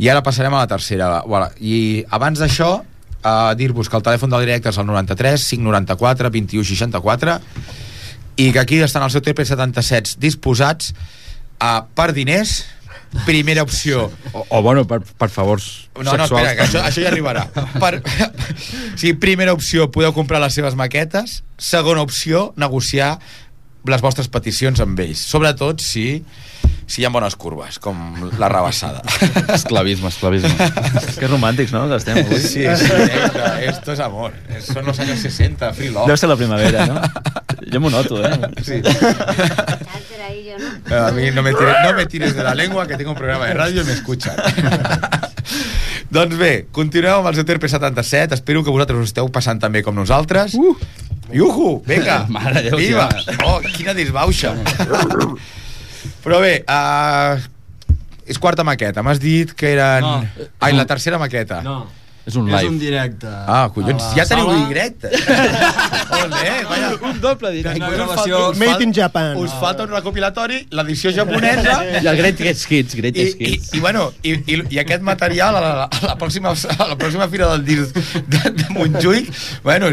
i 0.02 0.10
ara 0.10 0.26
passarem 0.26 0.58
a 0.58 0.64
la 0.64 0.72
tercera. 0.74 1.12
Voilà. 1.22 1.52
I 1.62 2.02
abans 2.10 2.42
d'això, 2.42 2.72
uh, 2.82 3.54
dir-vos 3.54 3.86
que 3.86 4.02
el 4.02 4.08
telèfon 4.10 4.34
del 4.34 4.42
directe 4.48 4.74
és 4.74 4.82
el 4.82 4.90
93 4.90 5.48
594 5.54 6.34
21 6.40 6.70
64 6.74 7.38
i 8.36 8.52
que 8.52 8.60
aquí 8.62 8.80
estan 8.80 9.04
els 9.04 9.16
TP77 9.16 10.16
disposats 10.22 10.92
uh, 11.60 11.82
per 11.94 12.12
diners 12.16 12.62
primera 13.26 13.62
opció 13.62 14.06
O, 14.32 14.46
o 14.48 14.62
bueno, 14.64 14.86
per, 14.88 15.02
per 15.04 15.28
favors 15.28 15.90
no, 15.96 16.04
no, 16.04 16.10
sexuals. 16.24 16.32
espera, 16.32 16.54
que 16.56 16.62
això, 16.64 16.80
això 16.80 17.02
ja 17.04 17.10
arribarà. 17.12 17.42
Per, 17.76 18.00
sí, 18.96 19.12
primera 19.12 19.52
opció, 19.52 19.90
podeu 19.92 20.14
comprar 20.16 20.40
les 20.40 20.54
seves 20.56 20.72
maquetes. 20.78 21.42
Segona 21.60 22.00
opció, 22.00 22.54
negociar 22.56 23.18
les 23.84 24.00
vostres 24.00 24.30
peticions 24.32 24.80
amb 24.80 24.96
ells. 25.04 25.20
Sobretot 25.20 25.84
si, 25.84 26.22
si 26.88 27.02
hi 27.02 27.04
ha 27.04 27.10
bones 27.12 27.36
curves, 27.36 27.76
com 27.82 28.00
la 28.40 28.48
rebassada. 28.48 29.02
Esclavisme, 29.52 30.08
esclavisme. 30.08 30.70
Que 31.18 31.28
romàntics, 31.28 31.76
no?, 31.76 31.84
que 31.90 32.00
estem 32.00 32.22
avui. 32.22 32.40
Sí, 32.40 32.64
sí, 32.64 32.88
esto, 32.88 33.52
esto 33.68 33.92
es 33.92 34.00
amor. 34.00 34.32
Son 34.64 34.86
los 34.86 34.98
años 35.04 35.20
60, 35.20 35.74
free 35.76 35.92
love. 35.92 36.08
Deu 36.08 36.16
ser 36.16 36.32
la 36.32 36.40
primavera, 36.40 36.86
no? 36.88 37.02
Jo 37.70 37.80
m'ho 37.80 37.90
noto, 37.90 38.18
eh? 38.24 38.32
Sí. 38.66 38.80
Yo, 38.82 40.56
¿no? 40.88 40.96
A 41.06 41.12
mí 41.12 41.30
no 41.30 41.42
me, 41.42 41.52
tires, 41.54 41.76
no 41.84 41.92
me 41.94 42.06
tires 42.06 42.34
de 42.34 42.42
la 42.42 42.54
lengua, 42.54 42.86
que 42.86 42.96
tengo 42.96 43.10
un 43.12 43.16
programa 43.16 43.46
de 43.46 43.54
ràdio 43.54 43.84
i 43.84 43.88
m'escuchan. 43.88 44.36
doncs 46.16 46.36
bé, 46.40 46.52
continuem 46.74 47.20
amb 47.20 47.30
el 47.30 47.38
ZRP 47.40 47.70
77. 47.72 48.34
Espero 48.40 48.64
que 48.64 48.74
vosaltres 48.74 49.04
us 49.04 49.12
esteu 49.12 49.30
passant 49.32 49.62
també 49.62 49.82
com 49.86 49.96
nosaltres. 49.96 50.56
Uh! 50.58 50.76
Iuhu! 51.32 51.78
Vinga! 51.88 52.26
Mare 52.28 52.60
de 52.60 52.70
Déu, 52.70 52.78
Viva! 52.80 53.08
ja. 53.14 53.38
Oh, 53.48 53.60
quina 53.72 53.94
disbauxa! 53.96 54.52
Però 56.22 56.42
bé, 56.42 56.60
uh, 56.68 57.40
és 58.28 58.38
quarta 58.38 58.64
maqueta. 58.66 59.02
M'has 59.06 59.20
dit 59.22 59.54
que 59.56 59.72
eren... 59.72 60.04
No. 60.04 60.48
Ai, 60.60 60.74
la 60.76 60.84
tercera 60.88 61.18
maqueta. 61.18 61.62
No, 61.64 61.86
És 62.24 62.36
un 62.38 62.46
és 62.48 62.62
un 62.62 62.76
live. 62.76 62.78
directe. 62.78 63.26
Ah, 63.50 63.64
collons, 63.74 64.02
ja 64.14 64.22
teniu 64.30 64.46
sala. 64.46 64.66
directe. 64.68 65.08
Olé, 66.22 66.50
vaya. 66.68 66.90
Un 67.02 67.20
doble 67.20 67.50
directe. 67.50 67.80
gravació... 67.80 68.36
falta- 68.38 68.50
us 68.52 68.58
Made 68.60 68.70
falta- 68.70 68.84
in 68.86 68.92
Japan. 68.94 69.36
Us 69.42 69.52
falta 69.58 69.82
un 69.82 69.90
recopilatori, 69.90 70.60
l'edició 70.70 71.10
japonesa, 71.16 71.80
I 72.02 72.06
el 72.06 72.16
Greatest 72.20 72.70
Hits, 72.70 72.94
i, 72.94 73.00
Greatest 73.00 73.40
i, 73.40 73.48
Hits. 73.54 73.72
i, 73.74 73.80
bueno, 73.82 74.04
i, 74.22 74.36
i, 74.46 74.60
i 74.76 74.78
aquest 74.84 75.02
material 75.02 75.56
a 75.58 75.60
la, 75.64 75.72
a 75.88 76.02
la, 76.12 76.16
pròxima, 76.20 76.54
a 76.54 76.88
la 76.92 76.96
pròxima 77.00 77.26
fira 77.32 77.48
del 77.56 77.64
disc 77.66 77.98
de, 78.28 78.42
de 78.60 78.68
Montjuïc 78.76 79.32
bueno, 79.66 79.90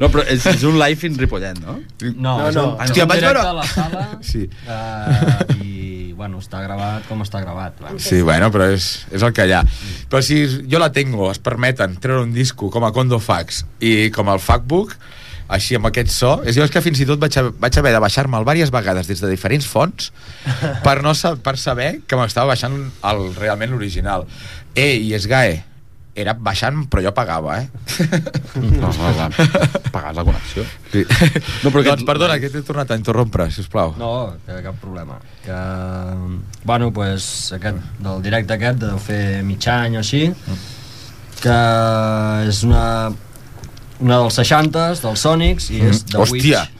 No, 0.00 0.08
però 0.12 0.22
és, 0.30 0.46
és 0.46 0.62
un 0.68 0.78
live 0.78 1.06
in 1.10 1.18
Ripollet, 1.18 1.58
no? 1.64 1.80
No, 2.14 2.36
No, 2.38 2.50
no. 2.54 2.66
Hòstia, 2.78 3.06
vaig 3.10 3.22
veure- 3.26 3.42
a 3.42 3.52
la 3.58 3.66
sala 3.66 4.06
Sí. 4.22 4.46
uh, 4.68 5.56
i, 5.62 5.85
bueno, 6.16 6.38
està 6.42 6.62
gravat 6.64 7.04
com 7.10 7.20
està 7.22 7.40
gravat. 7.44 7.76
Bueno. 7.80 7.98
sí, 8.02 8.22
bueno, 8.24 8.48
però 8.54 8.70
és, 8.72 9.04
és 9.12 9.22
el 9.22 9.32
que 9.36 9.44
hi 9.46 9.52
ha 9.56 9.62
però 10.10 10.22
si 10.24 10.40
jo 10.70 10.80
la 10.82 10.90
tengo, 10.92 11.30
es 11.30 11.38
permeten 11.38 11.98
treure 12.00 12.24
un 12.24 12.32
disco 12.34 12.70
com 12.72 12.84
a 12.88 12.92
Condo 12.96 13.18
Fax 13.20 13.64
i 13.84 14.10
com 14.14 14.28
el 14.32 14.40
Facbook 14.40 14.96
així 15.52 15.76
amb 15.78 15.86
aquest 15.86 16.10
so, 16.10 16.32
és, 16.42 16.56
jo 16.58 16.64
és 16.66 16.72
que 16.74 16.80
fins 16.82 16.98
i 16.98 17.06
tot 17.06 17.20
vaig, 17.22 17.36
a, 17.38 17.44
vaig 17.62 17.76
haver 17.78 17.92
de 17.94 18.00
baixar-me'l 18.02 18.42
diverses 18.42 18.72
vegades 18.74 19.06
des 19.06 19.20
de 19.22 19.28
diferents 19.30 19.68
fonts 19.70 20.08
per, 20.82 20.96
no, 21.06 21.12
sa- 21.14 21.36
per 21.38 21.54
saber 21.60 22.00
que 22.08 22.18
m'estava 22.18 22.50
baixant 22.50 22.74
el, 23.06 23.22
realment 23.38 23.70
l'original 23.76 24.24
eh, 24.74 24.96
i 24.98 25.12
Esgae 25.14 25.60
era 26.16 26.32
baixant, 26.32 26.86
però 26.88 27.02
jo 27.04 27.12
pagava, 27.14 27.58
eh? 27.60 27.66
No, 28.56 28.88
no, 28.88 29.10
no. 29.18 29.26
Pagar 29.92 30.14
la 30.16 30.24
connexió. 30.24 30.64
Sí. 30.92 31.02
No, 31.62 31.70
però 31.70 31.82
doncs 31.90 32.06
perdona, 32.08 32.38
que 32.40 32.48
t'he 32.52 32.62
tornat 32.64 32.90
a 32.94 32.96
interrompre, 32.98 33.50
sisplau. 33.52 33.92
No, 34.00 34.12
que 34.46 34.56
cap 34.64 34.78
problema. 34.80 35.18
Que, 35.44 35.58
bueno, 36.64 36.88
pues, 36.96 37.28
aquest, 37.56 37.82
del 38.02 38.24
directe 38.24 38.56
aquest 38.56 38.80
deu 38.86 38.98
fer 39.02 39.42
mig 39.44 39.68
any 39.68 39.98
o 39.98 40.02
així, 40.02 40.24
que 41.42 41.58
és 42.48 42.62
una, 42.64 42.84
una 44.00 44.22
dels 44.24 44.40
60s, 44.40 45.04
dels 45.04 45.26
Sonics, 45.28 45.68
i 45.76 45.82
és 45.84 46.02
The 46.08 46.16
Mm. 46.16 46.24
Hòstia, 46.24 46.64
Witch. 46.64 46.75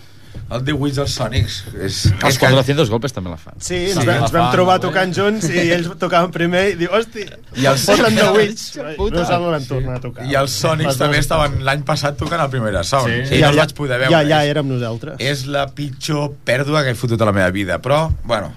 El 0.50 0.64
The 0.64 0.72
dels 0.72 1.10
Sonics. 1.10 1.64
És, 1.74 2.06
Els 2.06 2.24
és 2.28 2.38
que- 2.38 2.46
400 2.46 2.88
golpes 2.90 3.12
també 3.12 3.30
la 3.30 3.36
fan. 3.36 3.54
Sí, 3.58 3.74
ens, 3.90 3.94
Sí, 3.94 3.98
ens 3.98 4.06
vam 4.06 4.30
fan, 4.30 4.52
trobar 4.52 4.78
molt 4.78 4.82
bé. 4.82 4.88
tocant 4.88 5.14
junts 5.14 5.48
i 5.50 5.58
ells 5.72 5.88
tocaven 5.98 6.30
primer 6.30 6.70
i 6.70 6.74
diu, 6.76 6.88
hosti, 6.92 7.24
I 7.56 7.66
els- 7.66 7.84
posen 7.86 8.14
The 8.20 8.30
Witch. 8.32 8.76
No 8.76 9.50
vam 9.50 9.64
tornar 9.66 9.96
a 9.96 10.00
tocar. 10.00 10.26
I 10.26 10.34
els 10.34 10.52
Sonics 10.52 10.86
Les 10.92 10.96
també 10.98 11.18
estaven 11.18 11.64
l'any 11.64 11.82
passat 11.82 12.16
tocant 12.16 12.40
el 12.42 12.50
primer 12.50 12.72
sound. 12.84 13.08
Sí. 13.08 13.26
Sí, 13.26 13.34
I 13.38 13.40
no 13.42 13.48
els 13.48 13.56
vaig 13.56 13.74
poder 13.74 13.98
veure. 13.98 14.12
Ja, 14.12 14.22
ja 14.22 14.44
érem 14.44 14.68
nosaltres. 14.68 15.16
És 15.18 15.46
la 15.46 15.66
pitjor 15.74 16.32
pèrdua 16.44 16.82
que 16.84 16.90
he 16.90 16.94
fotut 16.94 17.20
a 17.20 17.24
la 17.24 17.32
meva 17.32 17.50
vida. 17.50 17.80
Però, 17.82 18.12
bueno, 18.24 18.52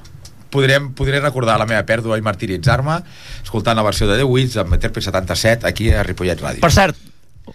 podrem, 0.52 0.94
podré 0.94 1.20
recordar 1.22 1.58
la 1.60 1.66
meva 1.66 1.84
pèrdua 1.86 2.18
i 2.18 2.22
martiritzar-me 2.22 3.02
escoltant 3.44 3.76
la 3.78 3.84
versió 3.84 4.08
de 4.08 4.18
The 4.18 4.24
Witch 4.26 4.58
amb 4.58 4.74
TP77 4.78 5.66
aquí 5.66 5.92
a 5.92 6.04
Ripollet 6.04 6.40
Ràdio. 6.42 6.62
Per 6.62 6.72
cert, 6.72 6.96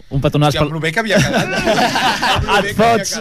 un 0.09 0.21
petonàs 0.23 0.55
Hòstia, 0.55 0.67
lo 0.71 0.79
bé 0.83 0.91
que 0.91 0.99
havia 1.03 1.19
quedat. 1.21 1.49
Et 2.65 2.71
fots. 2.77 3.15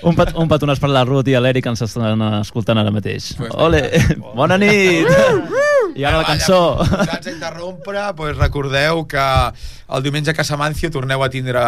Un, 0.00 0.16
pet, 0.16 0.30
un 0.40 0.48
petonàs 0.48 0.80
per 0.80 0.88
la 0.88 1.02
Ruth 1.04 1.28
i 1.28 1.34
l'Eric 1.36 1.66
ens 1.68 1.82
estan 1.84 2.22
escoltant 2.40 2.78
ara 2.80 2.92
mateix. 2.94 3.34
Pues 3.36 3.52
Ole, 3.60 3.82
bona 4.36 4.56
nit! 4.60 5.08
I 5.98 6.06
ara 6.06 6.22
la 6.22 6.24
cançó. 6.24 6.78
Posats 6.80 7.26
a 7.28 7.34
interrompre, 7.34 8.06
pues 8.16 8.36
recordeu 8.38 9.04
que 9.10 9.20
el 9.90 10.02
diumenge 10.06 10.32
a 10.32 10.36
Casamancio 10.38 10.88
torneu 10.94 11.20
a 11.24 11.28
tindre 11.32 11.60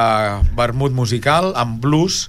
vermut 0.56 0.94
musical 0.96 1.52
amb 1.58 1.80
blues 1.82 2.28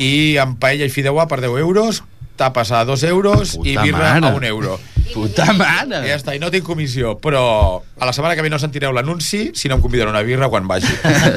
i 0.00 0.36
amb 0.42 0.58
paella 0.60 0.88
i 0.88 0.92
fideuà 0.92 1.24
per 1.30 1.40
10 1.40 1.56
euros, 1.62 2.02
tapes 2.40 2.72
a 2.72 2.84
2 2.88 3.04
euros 3.08 3.56
Puta 3.56 3.68
i 3.70 3.76
birra 3.78 4.14
mare. 4.20 4.26
a 4.26 4.36
1 4.36 4.46
euro. 4.50 4.76
Puta 5.14 5.50
mare! 5.56 6.02
I 6.06 6.12
ja 6.12 6.16
està, 6.20 6.34
i 6.36 6.40
no 6.42 6.50
tinc 6.52 6.66
comissió, 6.66 7.16
però 7.22 7.42
a 7.80 8.08
la 8.08 8.14
setmana 8.16 8.36
que 8.38 8.44
ve 8.46 8.50
no 8.52 8.60
sentireu 8.62 8.94
l'anunci 8.96 9.50
si 9.58 9.70
no 9.70 9.78
em 9.78 9.84
convidaré 9.84 10.10
a 10.10 10.14
una 10.14 10.24
birra 10.26 10.50
quan 10.52 10.68
vagi. 10.70 10.90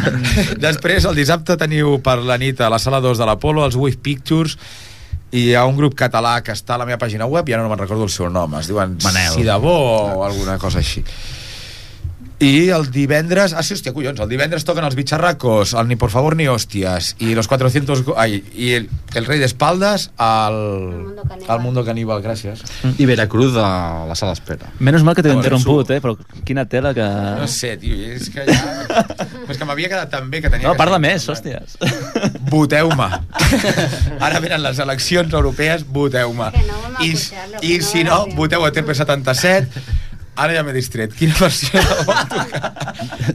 Després, 0.67 1.07
el 1.09 1.17
dissabte 1.17 1.57
teniu 1.59 1.97
per 2.03 2.19
la 2.23 2.39
nit 2.41 2.61
a 2.61 2.71
la 2.73 2.81
sala 2.81 3.01
2 3.03 3.21
de 3.21 3.29
l'Apolo, 3.29 3.65
els 3.65 3.77
Wave 3.79 4.01
Pictures, 4.03 4.57
i 5.33 5.47
hi 5.49 5.53
ha 5.57 5.63
un 5.65 5.77
grup 5.77 5.95
català 5.97 6.37
que 6.45 6.53
està 6.53 6.75
a 6.75 6.81
la 6.83 6.85
meva 6.89 6.99
pàgina 7.01 7.25
web 7.29 7.47
i 7.49 7.55
ara 7.55 7.63
no 7.65 7.71
me'n 7.71 7.81
recordo 7.81 8.05
el 8.05 8.13
seu 8.13 8.29
nom, 8.29 8.53
es 8.59 8.69
diuen 8.69 8.99
Manel. 9.01 9.31
Sidabó 9.33 9.73
o 10.19 10.25
alguna 10.25 10.59
cosa 10.61 10.83
així. 10.83 11.01
I 12.43 12.69
el 12.75 12.89
divendres... 12.91 13.53
Ah, 13.55 13.63
sí, 13.63 13.73
hòstia, 13.77 13.93
collons, 13.95 14.19
el 14.23 14.27
divendres 14.31 14.65
toquen 14.67 14.83
els 14.87 14.95
bitxarracos, 14.99 15.73
el 15.79 15.87
Ni 15.87 15.95
por 15.99 16.11
favor 16.11 16.35
ni 16.35 16.47
hòsties, 16.51 17.13
i 17.23 17.33
los 17.37 17.47
400... 17.47 18.01
go- 18.03 18.15
Ai, 18.19 18.41
i 18.59 18.73
el, 18.77 18.89
el 19.15 19.25
rei 19.29 19.39
d'espaldes 19.39 20.09
al... 20.17 20.57
Al 21.47 21.61
Mundo 21.63 21.83
Caníbal, 21.87 22.21
gràcies. 22.23 22.61
I 22.99 23.07
Veracruz 23.09 23.55
a 23.59 24.05
la 24.09 24.15
sala 24.19 24.33
d'espera. 24.35 24.69
Menys 24.83 25.03
mal 25.07 25.15
que 25.15 25.23
t'he 25.25 25.31
interromput, 25.33 25.91
eh? 25.95 26.01
Però 26.03 26.17
quina 26.45 26.65
tela 26.69 26.93
que... 26.97 27.05
No 27.39 27.47
sé, 27.51 27.75
tio, 27.81 27.95
és 28.13 28.29
que 28.33 28.45
ja... 28.49 29.07
és 29.49 29.57
que 29.59 29.65
m'havia 29.67 29.89
quedat 29.91 30.11
tan 30.13 30.29
bé 30.33 30.41
que 30.43 30.51
tenia 30.51 30.67
No, 30.67 30.75
que 30.75 30.81
parla 30.83 30.99
més, 31.03 31.25
parlant. 31.29 31.63
hòsties. 31.63 32.41
Voteu-me. 32.51 33.09
Ara 34.27 34.39
venen 34.43 34.61
les 34.65 34.79
eleccions 34.83 35.33
europees, 35.33 35.85
voteu-me. 35.87 36.51
No 36.67 36.81
I, 37.03 37.13
I 37.63 37.77
no 37.79 37.85
si 37.87 38.03
no, 38.07 38.23
voteu 38.37 38.65
a 38.67 38.71
TP77. 38.75 39.83
Ara 40.35 40.53
ja 40.55 40.63
m'he 40.65 40.73
distret. 40.73 41.13
Quina 41.17 41.35
versió 41.37 41.81
de 41.81 41.97
vol 42.07 42.21
tocar? 42.31 42.71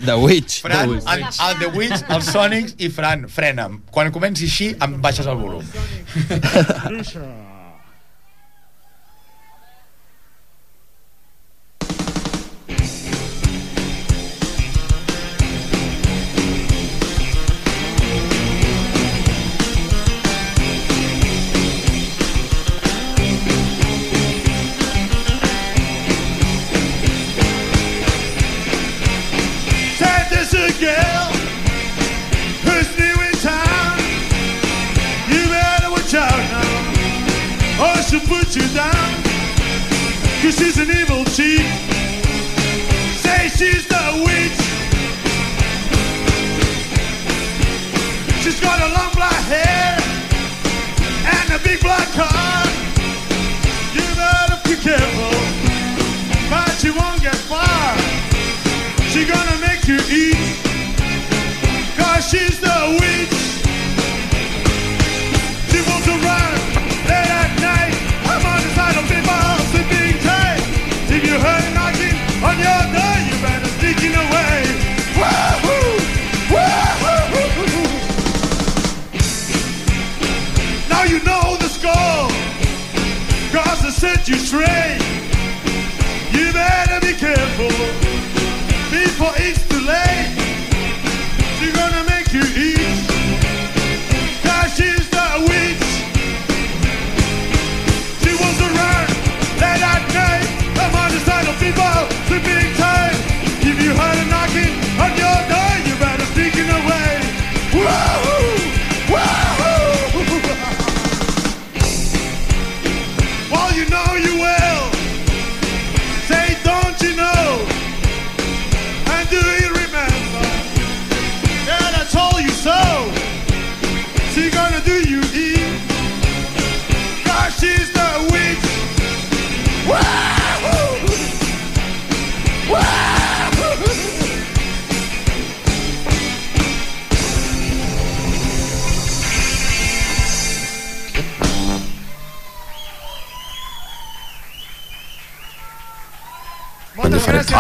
The 0.05 0.17
Witch. 0.19 0.61
Fran, 0.65 0.89
The 0.89 0.95
Witch. 0.95 1.11
el, 1.15 1.27
el 1.49 1.61
The 1.63 1.69
Witch, 1.77 2.07
els 2.17 2.33
Sonics 2.35 2.75
i 2.79 2.91
Fran, 2.95 3.29
frena'm. 3.33 3.81
Quan 3.95 4.11
comenci 4.15 4.49
així, 4.51 4.73
em 4.83 4.99
baixes 5.05 5.27
el 5.31 5.39
volum. 5.39 5.63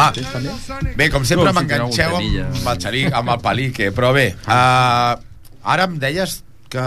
Ah, 0.08 0.80
bé, 0.96 1.08
com 1.10 1.24
sempre 1.24 1.48
sí, 1.50 1.54
m'enganxeu 1.58 2.16
amb, 2.16 2.42
amb, 2.56 2.68
el 2.74 2.82
xeric, 2.82 3.12
amb 3.12 3.30
el 3.36 3.40
palique, 3.44 3.90
però 3.94 4.12
bé, 4.16 4.30
uh, 4.46 5.14
ara 5.62 5.84
em 5.88 5.98
deies 5.98 6.42
que 6.68 6.84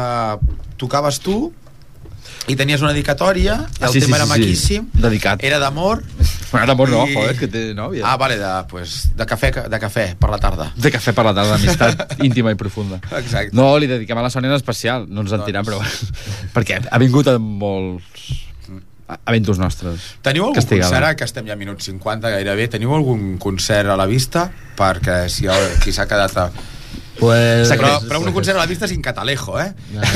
tocaves 0.78 1.20
tu 1.22 1.52
i 2.50 2.56
tenies 2.58 2.82
una 2.82 2.92
dedicatòria 2.94 3.54
i 3.80 3.84
el 3.84 3.90
Ah, 3.90 3.92
sí, 3.94 4.00
sí, 4.02 4.06
tema 4.08 4.18
era 4.18 4.26
sí, 4.26 4.32
sí. 4.34 4.40
maquíssim 4.40 4.86
Dedicat. 4.94 5.44
era 5.44 5.60
d'amor 5.62 6.02
Bueno, 6.52 6.66
d'amor 6.68 6.90
no, 6.90 7.06
I- 7.08 7.14
joder, 7.16 7.36
que 7.40 7.48
té 7.48 7.62
nòvia. 7.74 8.02
ah, 8.06 8.18
vale, 8.18 8.36
de, 8.38 8.50
pues, 8.68 9.10
de, 9.16 9.26
cafè, 9.26 9.52
de 9.70 9.80
cafè 9.80 10.16
per 10.20 10.30
la 10.30 10.38
tarda 10.38 10.72
De 10.76 10.92
cafè 10.92 11.14
per 11.14 11.24
la 11.26 11.34
tarda, 11.34 11.56
amistat 11.56 12.16
íntima 12.28 12.52
i 12.52 12.56
profunda. 12.60 13.00
Exacte. 13.18 13.56
No, 13.56 13.78
li 13.80 13.88
dediquem 13.88 14.18
a 14.18 14.26
la 14.26 14.30
Sònia 14.34 14.50
en 14.52 14.58
especial, 14.58 15.06
no 15.08 15.22
ens 15.22 15.32
en 15.32 15.40
Doncs- 15.46 15.66
però... 15.70 15.80
perquè 16.56 16.82
ha 16.92 16.98
vingut 17.00 17.28
a 17.32 17.38
molts 17.40 18.50
eventos 19.28 19.60
nostres. 19.62 20.12
Teniu 20.26 20.48
algun 20.48 20.60
Castigada. 20.60 20.90
concert, 20.90 21.04
ara 21.04 21.16
que 21.16 21.28
estem 21.28 21.48
ja 21.50 21.56
a 21.58 21.60
minut 21.60 21.82
50 21.84 22.32
gairebé, 22.34 22.68
teniu 22.72 22.94
algun 22.96 23.38
concert 23.42 23.92
a 23.92 23.98
la 24.00 24.08
vista? 24.10 24.50
Perquè 24.78 25.26
si 25.30 25.50
qui 25.84 25.94
s'ha 25.96 26.08
quedat 26.10 26.38
a... 26.38 26.48
Pues... 27.20 27.70
Però, 27.70 28.00
però 28.08 28.22
un 28.24 28.32
concert 28.34 28.58
a 28.58 28.64
la 28.64 28.70
vista 28.70 28.88
sin 28.90 29.02
catalejo, 29.02 29.60
eh? 29.62 29.74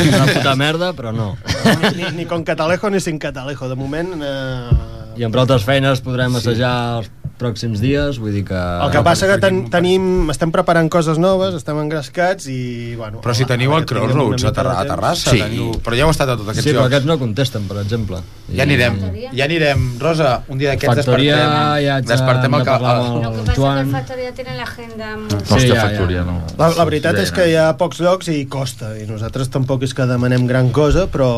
Una 0.07 0.25
puta 0.31 0.55
merda, 0.57 0.93
però 0.97 1.11
no. 1.13 1.35
Ni, 1.81 1.91
ni, 1.99 2.09
ni 2.21 2.25
con 2.25 2.43
catalejo 2.43 2.89
ni 2.89 2.99
sin 3.03 3.19
catalejo. 3.19 3.69
De 3.69 3.77
moment... 3.77 4.15
Eh... 4.17 5.21
I 5.21 5.23
amb 5.27 5.37
altres 5.39 5.63
feines 5.63 6.01
podrem 6.03 6.33
assajar 6.35 6.73
els 6.97 7.11
pròxims 7.39 7.81
dies, 7.83 8.17
vull 8.21 8.31
dir 8.35 8.43
que... 8.47 8.55
El 8.57 8.91
que 8.93 9.01
passa 9.05 9.27
que 9.27 9.37
ten, 9.43 9.63
tenim, 9.73 10.29
estem 10.33 10.51
preparant 10.55 10.89
coses 10.91 11.17
noves, 11.21 11.53
estem 11.57 11.77
engrescats 11.81 12.47
i... 12.51 12.93
Bueno, 12.99 13.21
Però 13.23 13.33
si 13.35 13.45
teniu 13.49 13.73
el 13.77 13.85
Crossroads 13.89 14.45
a, 14.47 14.53
Terra, 14.55 14.77
a. 14.81 14.85
Terrassa, 14.87 15.31
Sí. 15.33 15.41
teniu... 15.43 15.71
però 15.83 15.97
ja 15.99 16.05
heu 16.07 16.13
estat 16.13 16.29
a 16.31 16.37
tots 16.37 16.49
aquests 16.53 16.63
Sí, 16.63 16.71
però 16.73 16.83
llocs. 16.85 16.91
aquests 16.93 17.09
no 17.09 17.17
contesten, 17.19 17.67
per 17.67 17.81
exemple. 17.83 18.21
Ja 18.55 18.63
anirem, 18.63 18.99
ja 19.33 19.45
anirem. 19.45 19.85
Rosa, 19.99 20.43
un 20.53 20.59
dia 20.61 20.71
d'aquests 20.75 21.01
Factoria, 21.03 21.35
despertem. 21.35 21.85
ja 21.85 21.95
despertem 22.01 22.53
el, 22.53 22.61
el, 22.61 22.73
amb 22.75 23.39
es 23.41 23.49
que 23.49 23.55
Joan. 23.59 23.79
el 23.87 23.91
Factoría 23.95 24.31
tiene 24.33 24.55
la 24.57 24.63
agenda 24.63 25.11
muy... 25.17 25.27
No, 25.29 25.37
hòstia, 25.39 25.59
Sí, 25.59 25.67
ja, 25.67 25.75
ja. 25.75 25.81
factoria, 25.89 26.23
no. 26.27 26.35
La, 26.57 26.69
la 26.77 26.85
veritat 26.85 27.19
és 27.23 27.31
que 27.35 27.47
hi 27.51 27.55
ha 27.59 27.67
pocs 27.77 27.99
llocs 28.05 28.29
i 28.31 28.45
costa, 28.45 28.93
i 29.01 29.07
nosaltres 29.09 29.49
tampoc 29.49 29.83
és 29.87 29.93
que 29.97 30.05
demanem 30.09 30.45
gran 30.47 30.69
cosa, 30.69 31.07
però, 31.11 31.29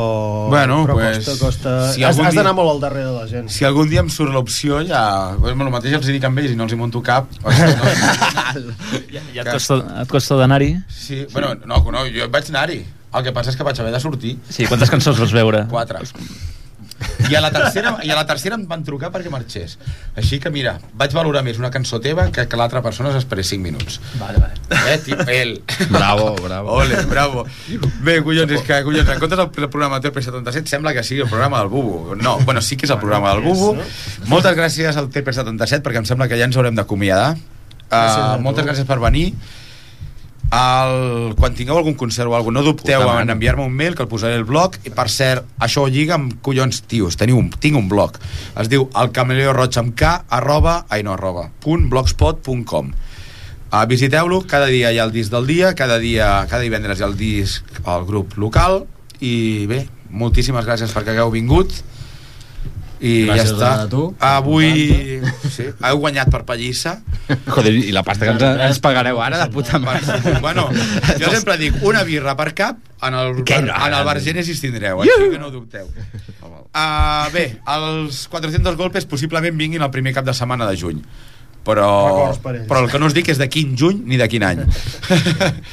Bueno, 0.49 0.83
però 0.85 0.95
pues, 0.99 1.23
costa, 1.25 1.37
costa... 1.45 1.75
si 1.93 2.03
has 2.03 2.19
has 2.19 2.35
d'anar 2.35 2.53
molt 2.57 2.75
al 2.75 2.79
darrere 2.83 3.07
de 3.07 3.15
la 3.17 3.27
gent. 3.31 3.47
Si 3.49 3.63
algun 3.65 3.89
dia 3.89 4.01
em 4.03 4.09
surt 4.13 4.33
l'opció, 4.33 4.81
ja... 4.85 5.33
Bueno, 5.39 5.63
el 5.65 5.71
mateix 5.71 5.86
els 5.95 6.07
hi 6.09 6.17
dic 6.17 6.23
amb 6.27 6.39
ells 6.39 6.51
i 6.51 6.55
no 6.59 6.63
els 6.67 6.73
hi 6.73 6.77
monto 6.79 7.01
cap. 7.05 7.29
O 7.43 7.51
sigui, 7.53 7.73
no, 7.77 7.85
Ja, 9.15 9.21
ja 9.33 9.41
et 9.45 9.51
costa, 9.53 9.79
et 10.03 10.11
costa 10.11 10.37
d'anar-hi? 10.41 10.73
sí, 10.91 11.25
bueno, 11.33 11.53
no, 11.65 11.79
no, 11.91 12.05
jo 12.11 12.27
vaig 12.33 12.49
anar-hi. 12.51 12.83
El 13.17 13.23
que 13.23 13.31
passa 13.31 13.49
és 13.53 13.55
que 13.57 13.63
vaig 13.63 13.79
haver 13.79 13.93
de 13.95 13.99
sortir. 14.03 14.35
Sí, 14.49 14.65
quantes 14.67 14.89
cançons 14.91 15.17
vols 15.17 15.31
veure? 15.33 15.63
Quatre. 15.71 16.03
I 17.29 17.35
a, 17.35 17.41
la 17.41 17.51
tercera, 17.51 17.97
I 18.03 18.11
a 18.11 18.15
la 18.17 18.25
tercera 18.29 18.55
em 18.57 18.63
van 18.69 18.83
trucar 18.87 19.09
perquè 19.13 19.29
marxés. 19.29 19.75
Així 20.17 20.39
que, 20.41 20.49
mira, 20.53 20.77
vaig 20.97 21.13
valorar 21.15 21.43
més 21.45 21.59
una 21.61 21.69
cançó 21.73 21.99
teva 22.03 22.27
que 22.33 22.47
que 22.47 22.59
l'altra 22.59 22.81
persona 22.85 23.11
s'esperés 23.13 23.51
5 23.53 23.63
minuts. 23.63 23.99
Vale, 24.21 24.41
vale. 24.41 24.79
Eh, 24.93 24.97
tip, 25.03 25.21
el. 25.27 25.57
Bravo, 25.91 26.33
bravo. 26.39 26.77
Ole, 26.79 27.01
bravo. 27.09 27.45
Bé, 28.05 28.19
collons, 28.23 28.53
és 28.57 28.63
que, 28.65 28.79
collons, 28.87 29.11
en 29.13 29.21
comptes 29.21 29.39
del 29.39 29.69
programa 29.69 29.99
del 29.99 30.11
TP77 30.11 30.73
sembla 30.77 30.95
que 30.95 31.03
sigui 31.03 31.25
el 31.25 31.29
programa 31.29 31.61
del 31.61 31.69
Bubu. 31.73 32.15
No, 32.15 32.37
bueno, 32.47 32.61
sí 32.61 32.77
que 32.77 32.87
és 32.87 32.95
el 32.95 33.01
programa 33.03 33.35
del 33.35 33.43
Bubu. 33.45 33.75
Moltes 34.31 34.57
gràcies 34.57 34.97
al 34.97 35.11
TP77 35.13 35.85
perquè 35.85 36.01
em 36.03 36.09
sembla 36.09 36.29
que 36.31 36.39
ja 36.39 36.49
ens 36.49 36.57
haurem 36.57 36.75
d'acomiadar. 36.77 37.35
Uh, 37.87 38.35
moltes 38.43 38.65
gràcies 38.67 38.87
per 38.87 38.99
venir. 39.03 39.31
El, 40.47 41.33
quan 41.35 41.55
tingueu 41.57 41.75
algun 41.75 41.97
concert 41.99 42.31
o 42.31 42.35
alguna 42.37 42.61
no 42.61 42.69
dubteu 42.69 43.01
Puta 43.03 43.17
en 43.19 43.33
enviar-me 43.33 43.65
un 43.67 43.73
mail 43.75 43.97
que 43.97 44.05
el 44.05 44.07
posaré 44.07 44.37
al 44.39 44.45
blog. 44.47 44.77
I 44.87 44.93
per 44.95 45.09
cert, 45.11 45.43
això 45.59 45.83
ho 45.83 45.91
lliga 45.91 46.15
amb 46.15 46.37
collons 46.45 46.85
tios. 46.87 47.17
Teniu 47.19 47.39
un, 47.41 47.49
tinc 47.51 47.75
un 47.75 47.89
blog. 47.91 48.15
Es 48.55 48.71
diu 48.71 48.87
el 48.95 49.11
cameleo 49.15 49.51
roig 49.57 49.75
amb 49.81 49.95
k 49.97 50.13
arroba, 50.39 50.85
ai 50.87 51.03
no 51.03 51.17
arroba, 51.17 51.49
punt 51.63 51.89
blogspot.com 51.91 52.93
uh, 53.71 53.83
visiteu-lo, 53.89 54.41
cada 54.47 54.71
dia 54.71 54.93
hi 54.93 55.01
ha 55.01 55.07
el 55.07 55.11
disc 55.11 55.33
del 55.33 55.47
dia 55.47 55.73
cada 55.75 55.99
dia, 55.99 56.45
cada 56.49 56.63
divendres 56.63 56.99
hi 56.99 57.03
ha 57.03 57.11
el 57.11 57.17
disc 57.19 57.83
al 57.85 58.07
grup 58.07 58.37
local. 58.39 58.85
I 59.19 59.65
bé, 59.67 59.83
moltíssimes 60.13 60.65
gràcies 60.67 60.93
perquè 60.93 61.15
hagueu 61.15 61.33
vingut 61.33 61.73
i 62.99 63.27
Gràcies 63.27 63.51
ja 63.51 63.53
està 63.53 63.71
a 63.83 63.87
tu. 63.91 64.03
avui 64.25 65.19
sí, 65.53 65.67
heu 65.69 65.99
guanyat 66.01 66.31
per 66.33 66.41
pallissa 66.49 66.95
Joder, 67.53 67.73
i 67.75 67.91
la 67.93 68.01
pasta 68.07 68.25
que 68.25 68.31
ens, 68.33 68.45
ens 68.71 68.79
pagareu 68.81 69.21
ara 69.21 69.37
de 69.43 69.51
puta 69.53 69.77
mare. 69.77 70.01
bueno, 70.41 70.69
jo 71.21 71.29
sempre 71.29 71.57
dic 71.61 71.77
una 71.85 72.01
birra 72.07 72.33
per 72.39 72.53
cap 72.57 72.79
en 73.05 73.13
el, 73.13 73.43
Què 73.45 73.59
bar, 73.61 73.67
no? 73.69 73.85
en 73.85 73.93
el 73.99 74.05
bar 74.09 74.17
Genesis 74.25 74.61
tindreu 74.63 75.03
així 75.05 75.29
que 75.29 75.37
no 75.37 75.51
ho 75.51 75.53
dubteu 75.53 75.85
uh, 75.87 77.29
bé, 77.33 77.45
els 77.69 78.23
400 78.33 78.75
golpes 78.79 79.05
possiblement 79.05 79.57
vinguin 79.57 79.81
el 79.85 79.91
primer 79.93 80.13
cap 80.17 80.25
de 80.25 80.33
setmana 80.33 80.65
de 80.69 80.77
juny 80.79 81.01
però, 81.67 82.31
però 82.39 82.79
el 82.85 82.89
que 82.89 82.97
no 82.97 83.09
us 83.09 83.13
dic 83.13 83.27
és 83.33 83.37
de 83.41 83.49
quin 83.51 83.73
juny 83.77 83.97
ni 84.07 84.15
de 84.15 84.25
quin 84.31 84.45
any 84.47 84.61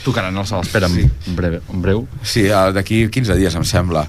Tocaran 0.03 0.37
el 0.37 0.47
salt, 0.47 0.67
espera, 0.67 0.89
Sí. 0.91 1.05
en 1.31 1.37
breu. 1.39 1.61
En 1.71 1.83
breu. 1.85 2.01
sí, 2.23 2.47
eh, 2.49 2.73
d'aquí 2.75 3.05
15 3.09 3.37
dies 3.39 3.55
em 3.55 3.63
sembla 3.65 4.03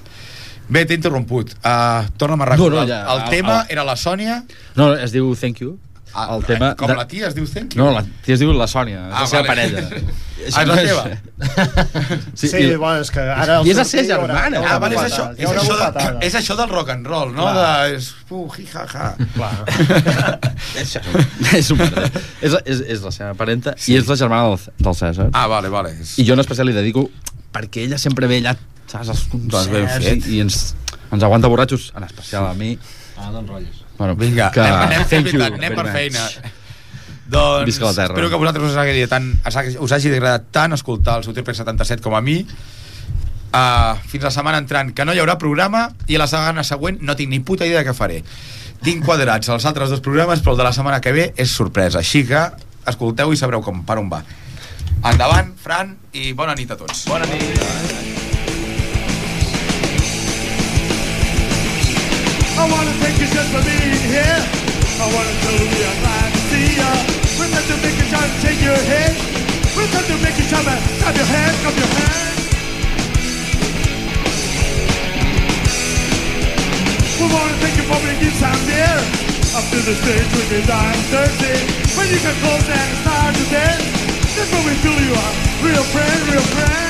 bé, 0.68 0.84
t'he 0.84 0.94
interromput 0.98 1.54
uh, 1.62 2.06
torna'm 2.18 2.42
a 2.42 2.50
recordar 2.52 2.72
No, 2.72 2.76
no, 2.76 2.82
el, 2.82 2.88
ja, 2.90 3.02
el 3.14 3.22
el- 3.24 3.30
tema 3.30 3.60
el- 3.62 3.72
era 3.76 3.84
la 3.84 3.96
Sònia 3.96 4.42
No, 4.76 4.94
es 4.94 5.12
diu 5.12 5.34
Thank 5.36 5.60
You. 5.62 5.78
Ah, 6.16 6.30
el 6.34 6.44
tema 6.48 6.74
com 6.76 6.88
de- 6.88 6.94
la 6.96 7.04
tia 7.06 7.26
es 7.28 7.34
diu 7.36 7.44
Thank 7.46 7.74
You 7.76 7.84
No, 7.84 7.90
la 7.92 8.02
tia 8.24 8.34
es 8.34 8.40
diu 8.40 8.52
la 8.56 8.66
Sònia, 8.66 9.02
és 9.08 9.12
Ah, 9.14 9.20
la 9.20 9.26
seva 9.26 9.42
vale. 9.42 9.48
parella. 9.48 9.88
Ah, 10.46 10.62
és 10.62 10.68
la 10.68 10.76
teva? 10.76 11.04
Sí, 12.36 12.48
sí 12.48 12.56
i- 12.62 12.76
bueno, 12.76 13.00
és 13.02 13.10
que 13.10 13.20
ara... 13.20 13.58
I 13.64 13.70
és 13.72 13.76
la 13.76 13.84
seva 13.84 14.04
germana. 14.06 14.60
Ah, 14.64 14.78
vale, 14.78 14.94
és 14.96 15.02
això, 15.10 15.26
és, 15.36 15.48
això 15.50 15.76
de, 15.76 16.04
és 16.26 16.34
això 16.38 16.56
del 16.56 16.68
rock 16.72 16.90
and 16.94 17.06
roll, 17.08 17.32
no? 17.34 17.42
Clar. 17.50 17.88
De, 17.90 17.96
és, 17.96 18.08
uh, 18.30 18.46
hi, 18.56 18.66
ha, 18.72 18.84
ha. 18.94 19.14
és, 20.80 20.96
és, 21.56 21.70
un 21.74 21.80
és, 22.40 22.56
és, 22.64 22.80
és 22.96 23.02
la 23.04 23.12
seva 23.14 23.34
parenta 23.38 23.74
sí. 23.76 23.92
i 23.92 23.98
és 24.00 24.08
la 24.08 24.16
germana 24.16 24.48
del, 24.54 24.72
del 24.88 24.94
César. 24.98 25.28
Ah, 25.32 25.46
vale, 25.50 25.68
vale. 25.72 25.94
I 26.16 26.24
jo 26.28 26.36
en 26.36 26.40
especial 26.44 26.68
li 26.70 26.76
dedico 26.76 27.08
perquè 27.56 27.84
ella 27.86 27.98
sempre 27.98 28.28
ve 28.30 28.40
allà, 28.42 28.56
saps, 28.90 29.26
Doncs 29.32 29.70
ben 29.72 29.86
concerts 29.86 30.06
fet. 30.06 30.26
i, 30.26 30.36
i 30.36 30.44
ens, 30.44 30.60
ens 31.12 31.22
aguanta 31.26 31.48
borratxos, 31.52 31.92
en 31.96 32.06
especial 32.06 32.46
a 32.46 32.54
mi. 32.54 32.76
Ah, 33.16 33.30
doncs 33.32 33.50
rotllos. 33.50 33.82
Bueno, 33.98 34.14
Vinga, 34.20 34.50
que... 34.52 34.60
anem, 34.60 35.02
anem, 35.08 35.26
you 35.26 35.42
anem, 35.42 35.58
anem 35.60 35.76
per 35.76 35.86
feina. 35.92 36.26
Doncs 37.26 37.66
Visca 37.66 37.86
la 37.86 37.94
terra. 37.94 38.14
espero 38.14 38.28
que 38.28 38.34
a 38.34 38.38
vosaltres 38.38 38.70
us 38.70 38.76
hagi, 38.76 39.06
tant, 39.10 39.32
us 39.80 39.92
hagi 39.92 40.12
agradat 40.12 40.44
tant 40.54 40.76
escoltar 40.76 41.18
el 41.18 41.24
Sotir 41.24 41.42
77 41.42 42.02
com 42.04 42.14
a 42.14 42.20
mi. 42.20 42.42
Uh, 43.56 43.96
fins 44.10 44.26
la 44.26 44.30
setmana 44.30 44.60
entrant, 44.60 44.92
que 44.92 45.04
no 45.06 45.14
hi 45.14 45.20
haurà 45.22 45.38
programa 45.40 45.86
i 46.06 46.18
a 46.18 46.20
la 46.20 46.26
setmana 46.28 46.64
següent 46.66 47.00
no 47.00 47.16
tinc 47.16 47.32
ni 47.32 47.40
puta 47.40 47.66
idea 47.66 47.80
de 47.80 47.88
què 47.88 47.94
faré. 47.96 48.20
Tinc 48.84 49.06
quadrats 49.06 49.48
els 49.48 49.64
altres 49.64 49.90
dos 49.90 50.02
programes, 50.04 50.42
però 50.44 50.52
el 50.54 50.60
de 50.60 50.68
la 50.68 50.74
setmana 50.76 51.00
que 51.00 51.14
ve 51.16 51.30
és 51.34 51.50
sorpresa. 51.50 52.02
Així 52.04 52.26
que 52.28 52.42
escolteu 52.86 53.32
i 53.32 53.40
sabreu 53.40 53.64
com, 53.64 53.80
per 53.86 53.98
on 54.02 54.12
va. 54.12 54.20
Endavant, 55.06 55.54
Fran, 55.62 55.96
i 56.12 56.30
bona 56.36 56.54
nit 56.58 56.70
a 56.70 56.78
tots. 56.78 57.06
Bona 57.08 57.26
nit. 57.32 58.15
I 62.66 62.68
wanna 62.68 62.90
thank 62.98 63.14
you 63.22 63.30
just 63.30 63.50
for 63.54 63.62
being 63.62 64.02
here. 64.10 64.40
I 64.98 65.06
wanna 65.14 65.34
tell 65.38 65.54
you 65.54 65.86
I'm 65.86 65.98
glad 66.02 66.28
to 66.34 66.40
see 66.50 66.66
ya. 66.74 66.90
We're 67.38 67.46
such 67.54 67.66
to 67.70 67.76
make 67.78 67.94
you 67.94 68.06
try 68.10 68.26
to 68.26 68.36
take 68.42 68.58
your 68.58 68.80
head. 68.90 69.14
We're 69.78 69.86
such 69.94 70.06
to 70.10 70.16
make 70.18 70.34
try 70.50 70.62
to 70.66 70.74
clap 70.98 71.14
your 71.14 71.30
hands, 71.30 71.56
clap 71.62 71.76
your 71.78 71.92
hands. 71.94 72.38
We 77.22 77.26
wanna 77.30 77.54
thank 77.62 77.74
you 77.78 77.86
for 77.86 77.98
bringing 78.02 78.34
time 78.42 78.62
there. 78.66 78.98
Up 79.54 79.64
to 79.70 79.78
the 79.86 79.94
stage 80.02 80.30
with 80.34 80.50
your 80.50 80.66
dying 80.66 81.02
thirsty. 81.14 81.54
When 81.94 82.10
you 82.10 82.18
can 82.18 82.34
close 82.42 82.66
and 82.66 82.92
time 83.06 83.34
to 83.38 83.44
dance. 83.46 83.86
That's 84.34 84.50
when 84.50 84.64
we 84.66 84.74
feel 84.82 84.98
you 85.06 85.14
are 85.14 85.34
real 85.62 85.84
friend, 85.94 86.18
real 86.34 86.48
friends. 86.50 86.85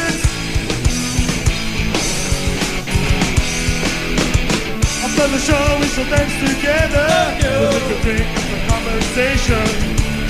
After 5.26 5.38
the 5.38 5.42
show, 5.42 5.66
we 5.82 5.88
shall 5.90 6.06
dance 6.06 6.38
together. 6.38 7.02
We'll 7.42 7.66
a 7.66 7.98
drink 8.06 8.30
and 8.30 8.46
some 8.46 8.62
conversation. 8.70 9.66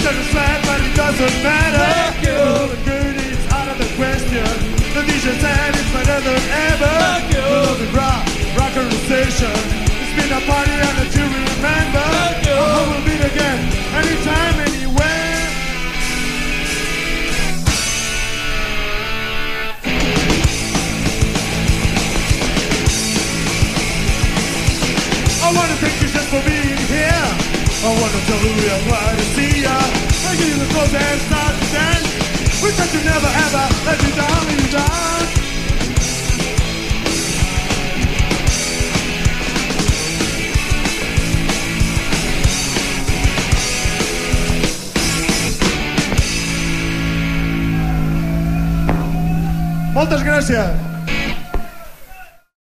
Just 0.01 0.17
a 0.17 0.25
slap, 0.33 0.57
but 0.65 0.81
it 0.81 0.97
doesn't 0.97 1.37
matter. 1.45 2.17
We'll 2.25 2.69
the 2.73 2.81
good 2.81 3.17
is 3.29 3.45
out 3.53 3.69
of 3.69 3.77
the 3.77 3.93
question. 4.01 4.49
The 4.97 5.05
DJ 5.05 5.37
said 5.37 5.77
it's 5.77 5.93
better 5.93 6.17
than 6.25 6.41
ever. 6.73 6.97
We'll 7.29 7.45
love 7.45 7.77
the 7.77 7.93
rock, 7.93 8.25
rock 8.57 8.73
conversation. 8.73 9.53
It's 10.01 10.17
been 10.17 10.33
a 10.33 10.41
party 10.49 10.73
and 10.73 10.97
a 10.97 11.07
to 11.13 11.23
remember. 11.29 12.01
I 12.01 12.57
hope 12.57 12.89
we'll 12.89 13.05
meet 13.05 13.21
again, 13.21 13.76
wanna 26.33 26.43
thank 26.43 26.71
you 26.71 26.77
just 26.77 26.83
for 26.83 26.83
being 26.83 26.87
here. 26.87 27.29
I 27.83 28.01
wanna 28.01 28.21
tell 28.27 28.41
you 28.43 28.53
we 28.55 28.69
are 28.71 28.85
glad 28.89 29.19
to 29.19 29.25
see 29.35 29.63
ya. 29.63 29.77
I 30.29 30.37
give 30.37 30.49
you 30.49 30.59
the 30.59 30.73
clothes 30.73 30.95
and 30.95 31.21
start 31.21 31.55
to 31.55 31.67
dance. 31.73 32.09
We 32.63 32.71
said 32.71 32.89
to 32.89 33.05
never 33.05 33.27
ever 33.27 33.65
let 33.87 34.03
you 34.03 34.13
down, 34.15 34.51
you 34.51 34.71
down. 34.73 35.27
Moltes 49.95 50.23
gràcies. 50.23 50.96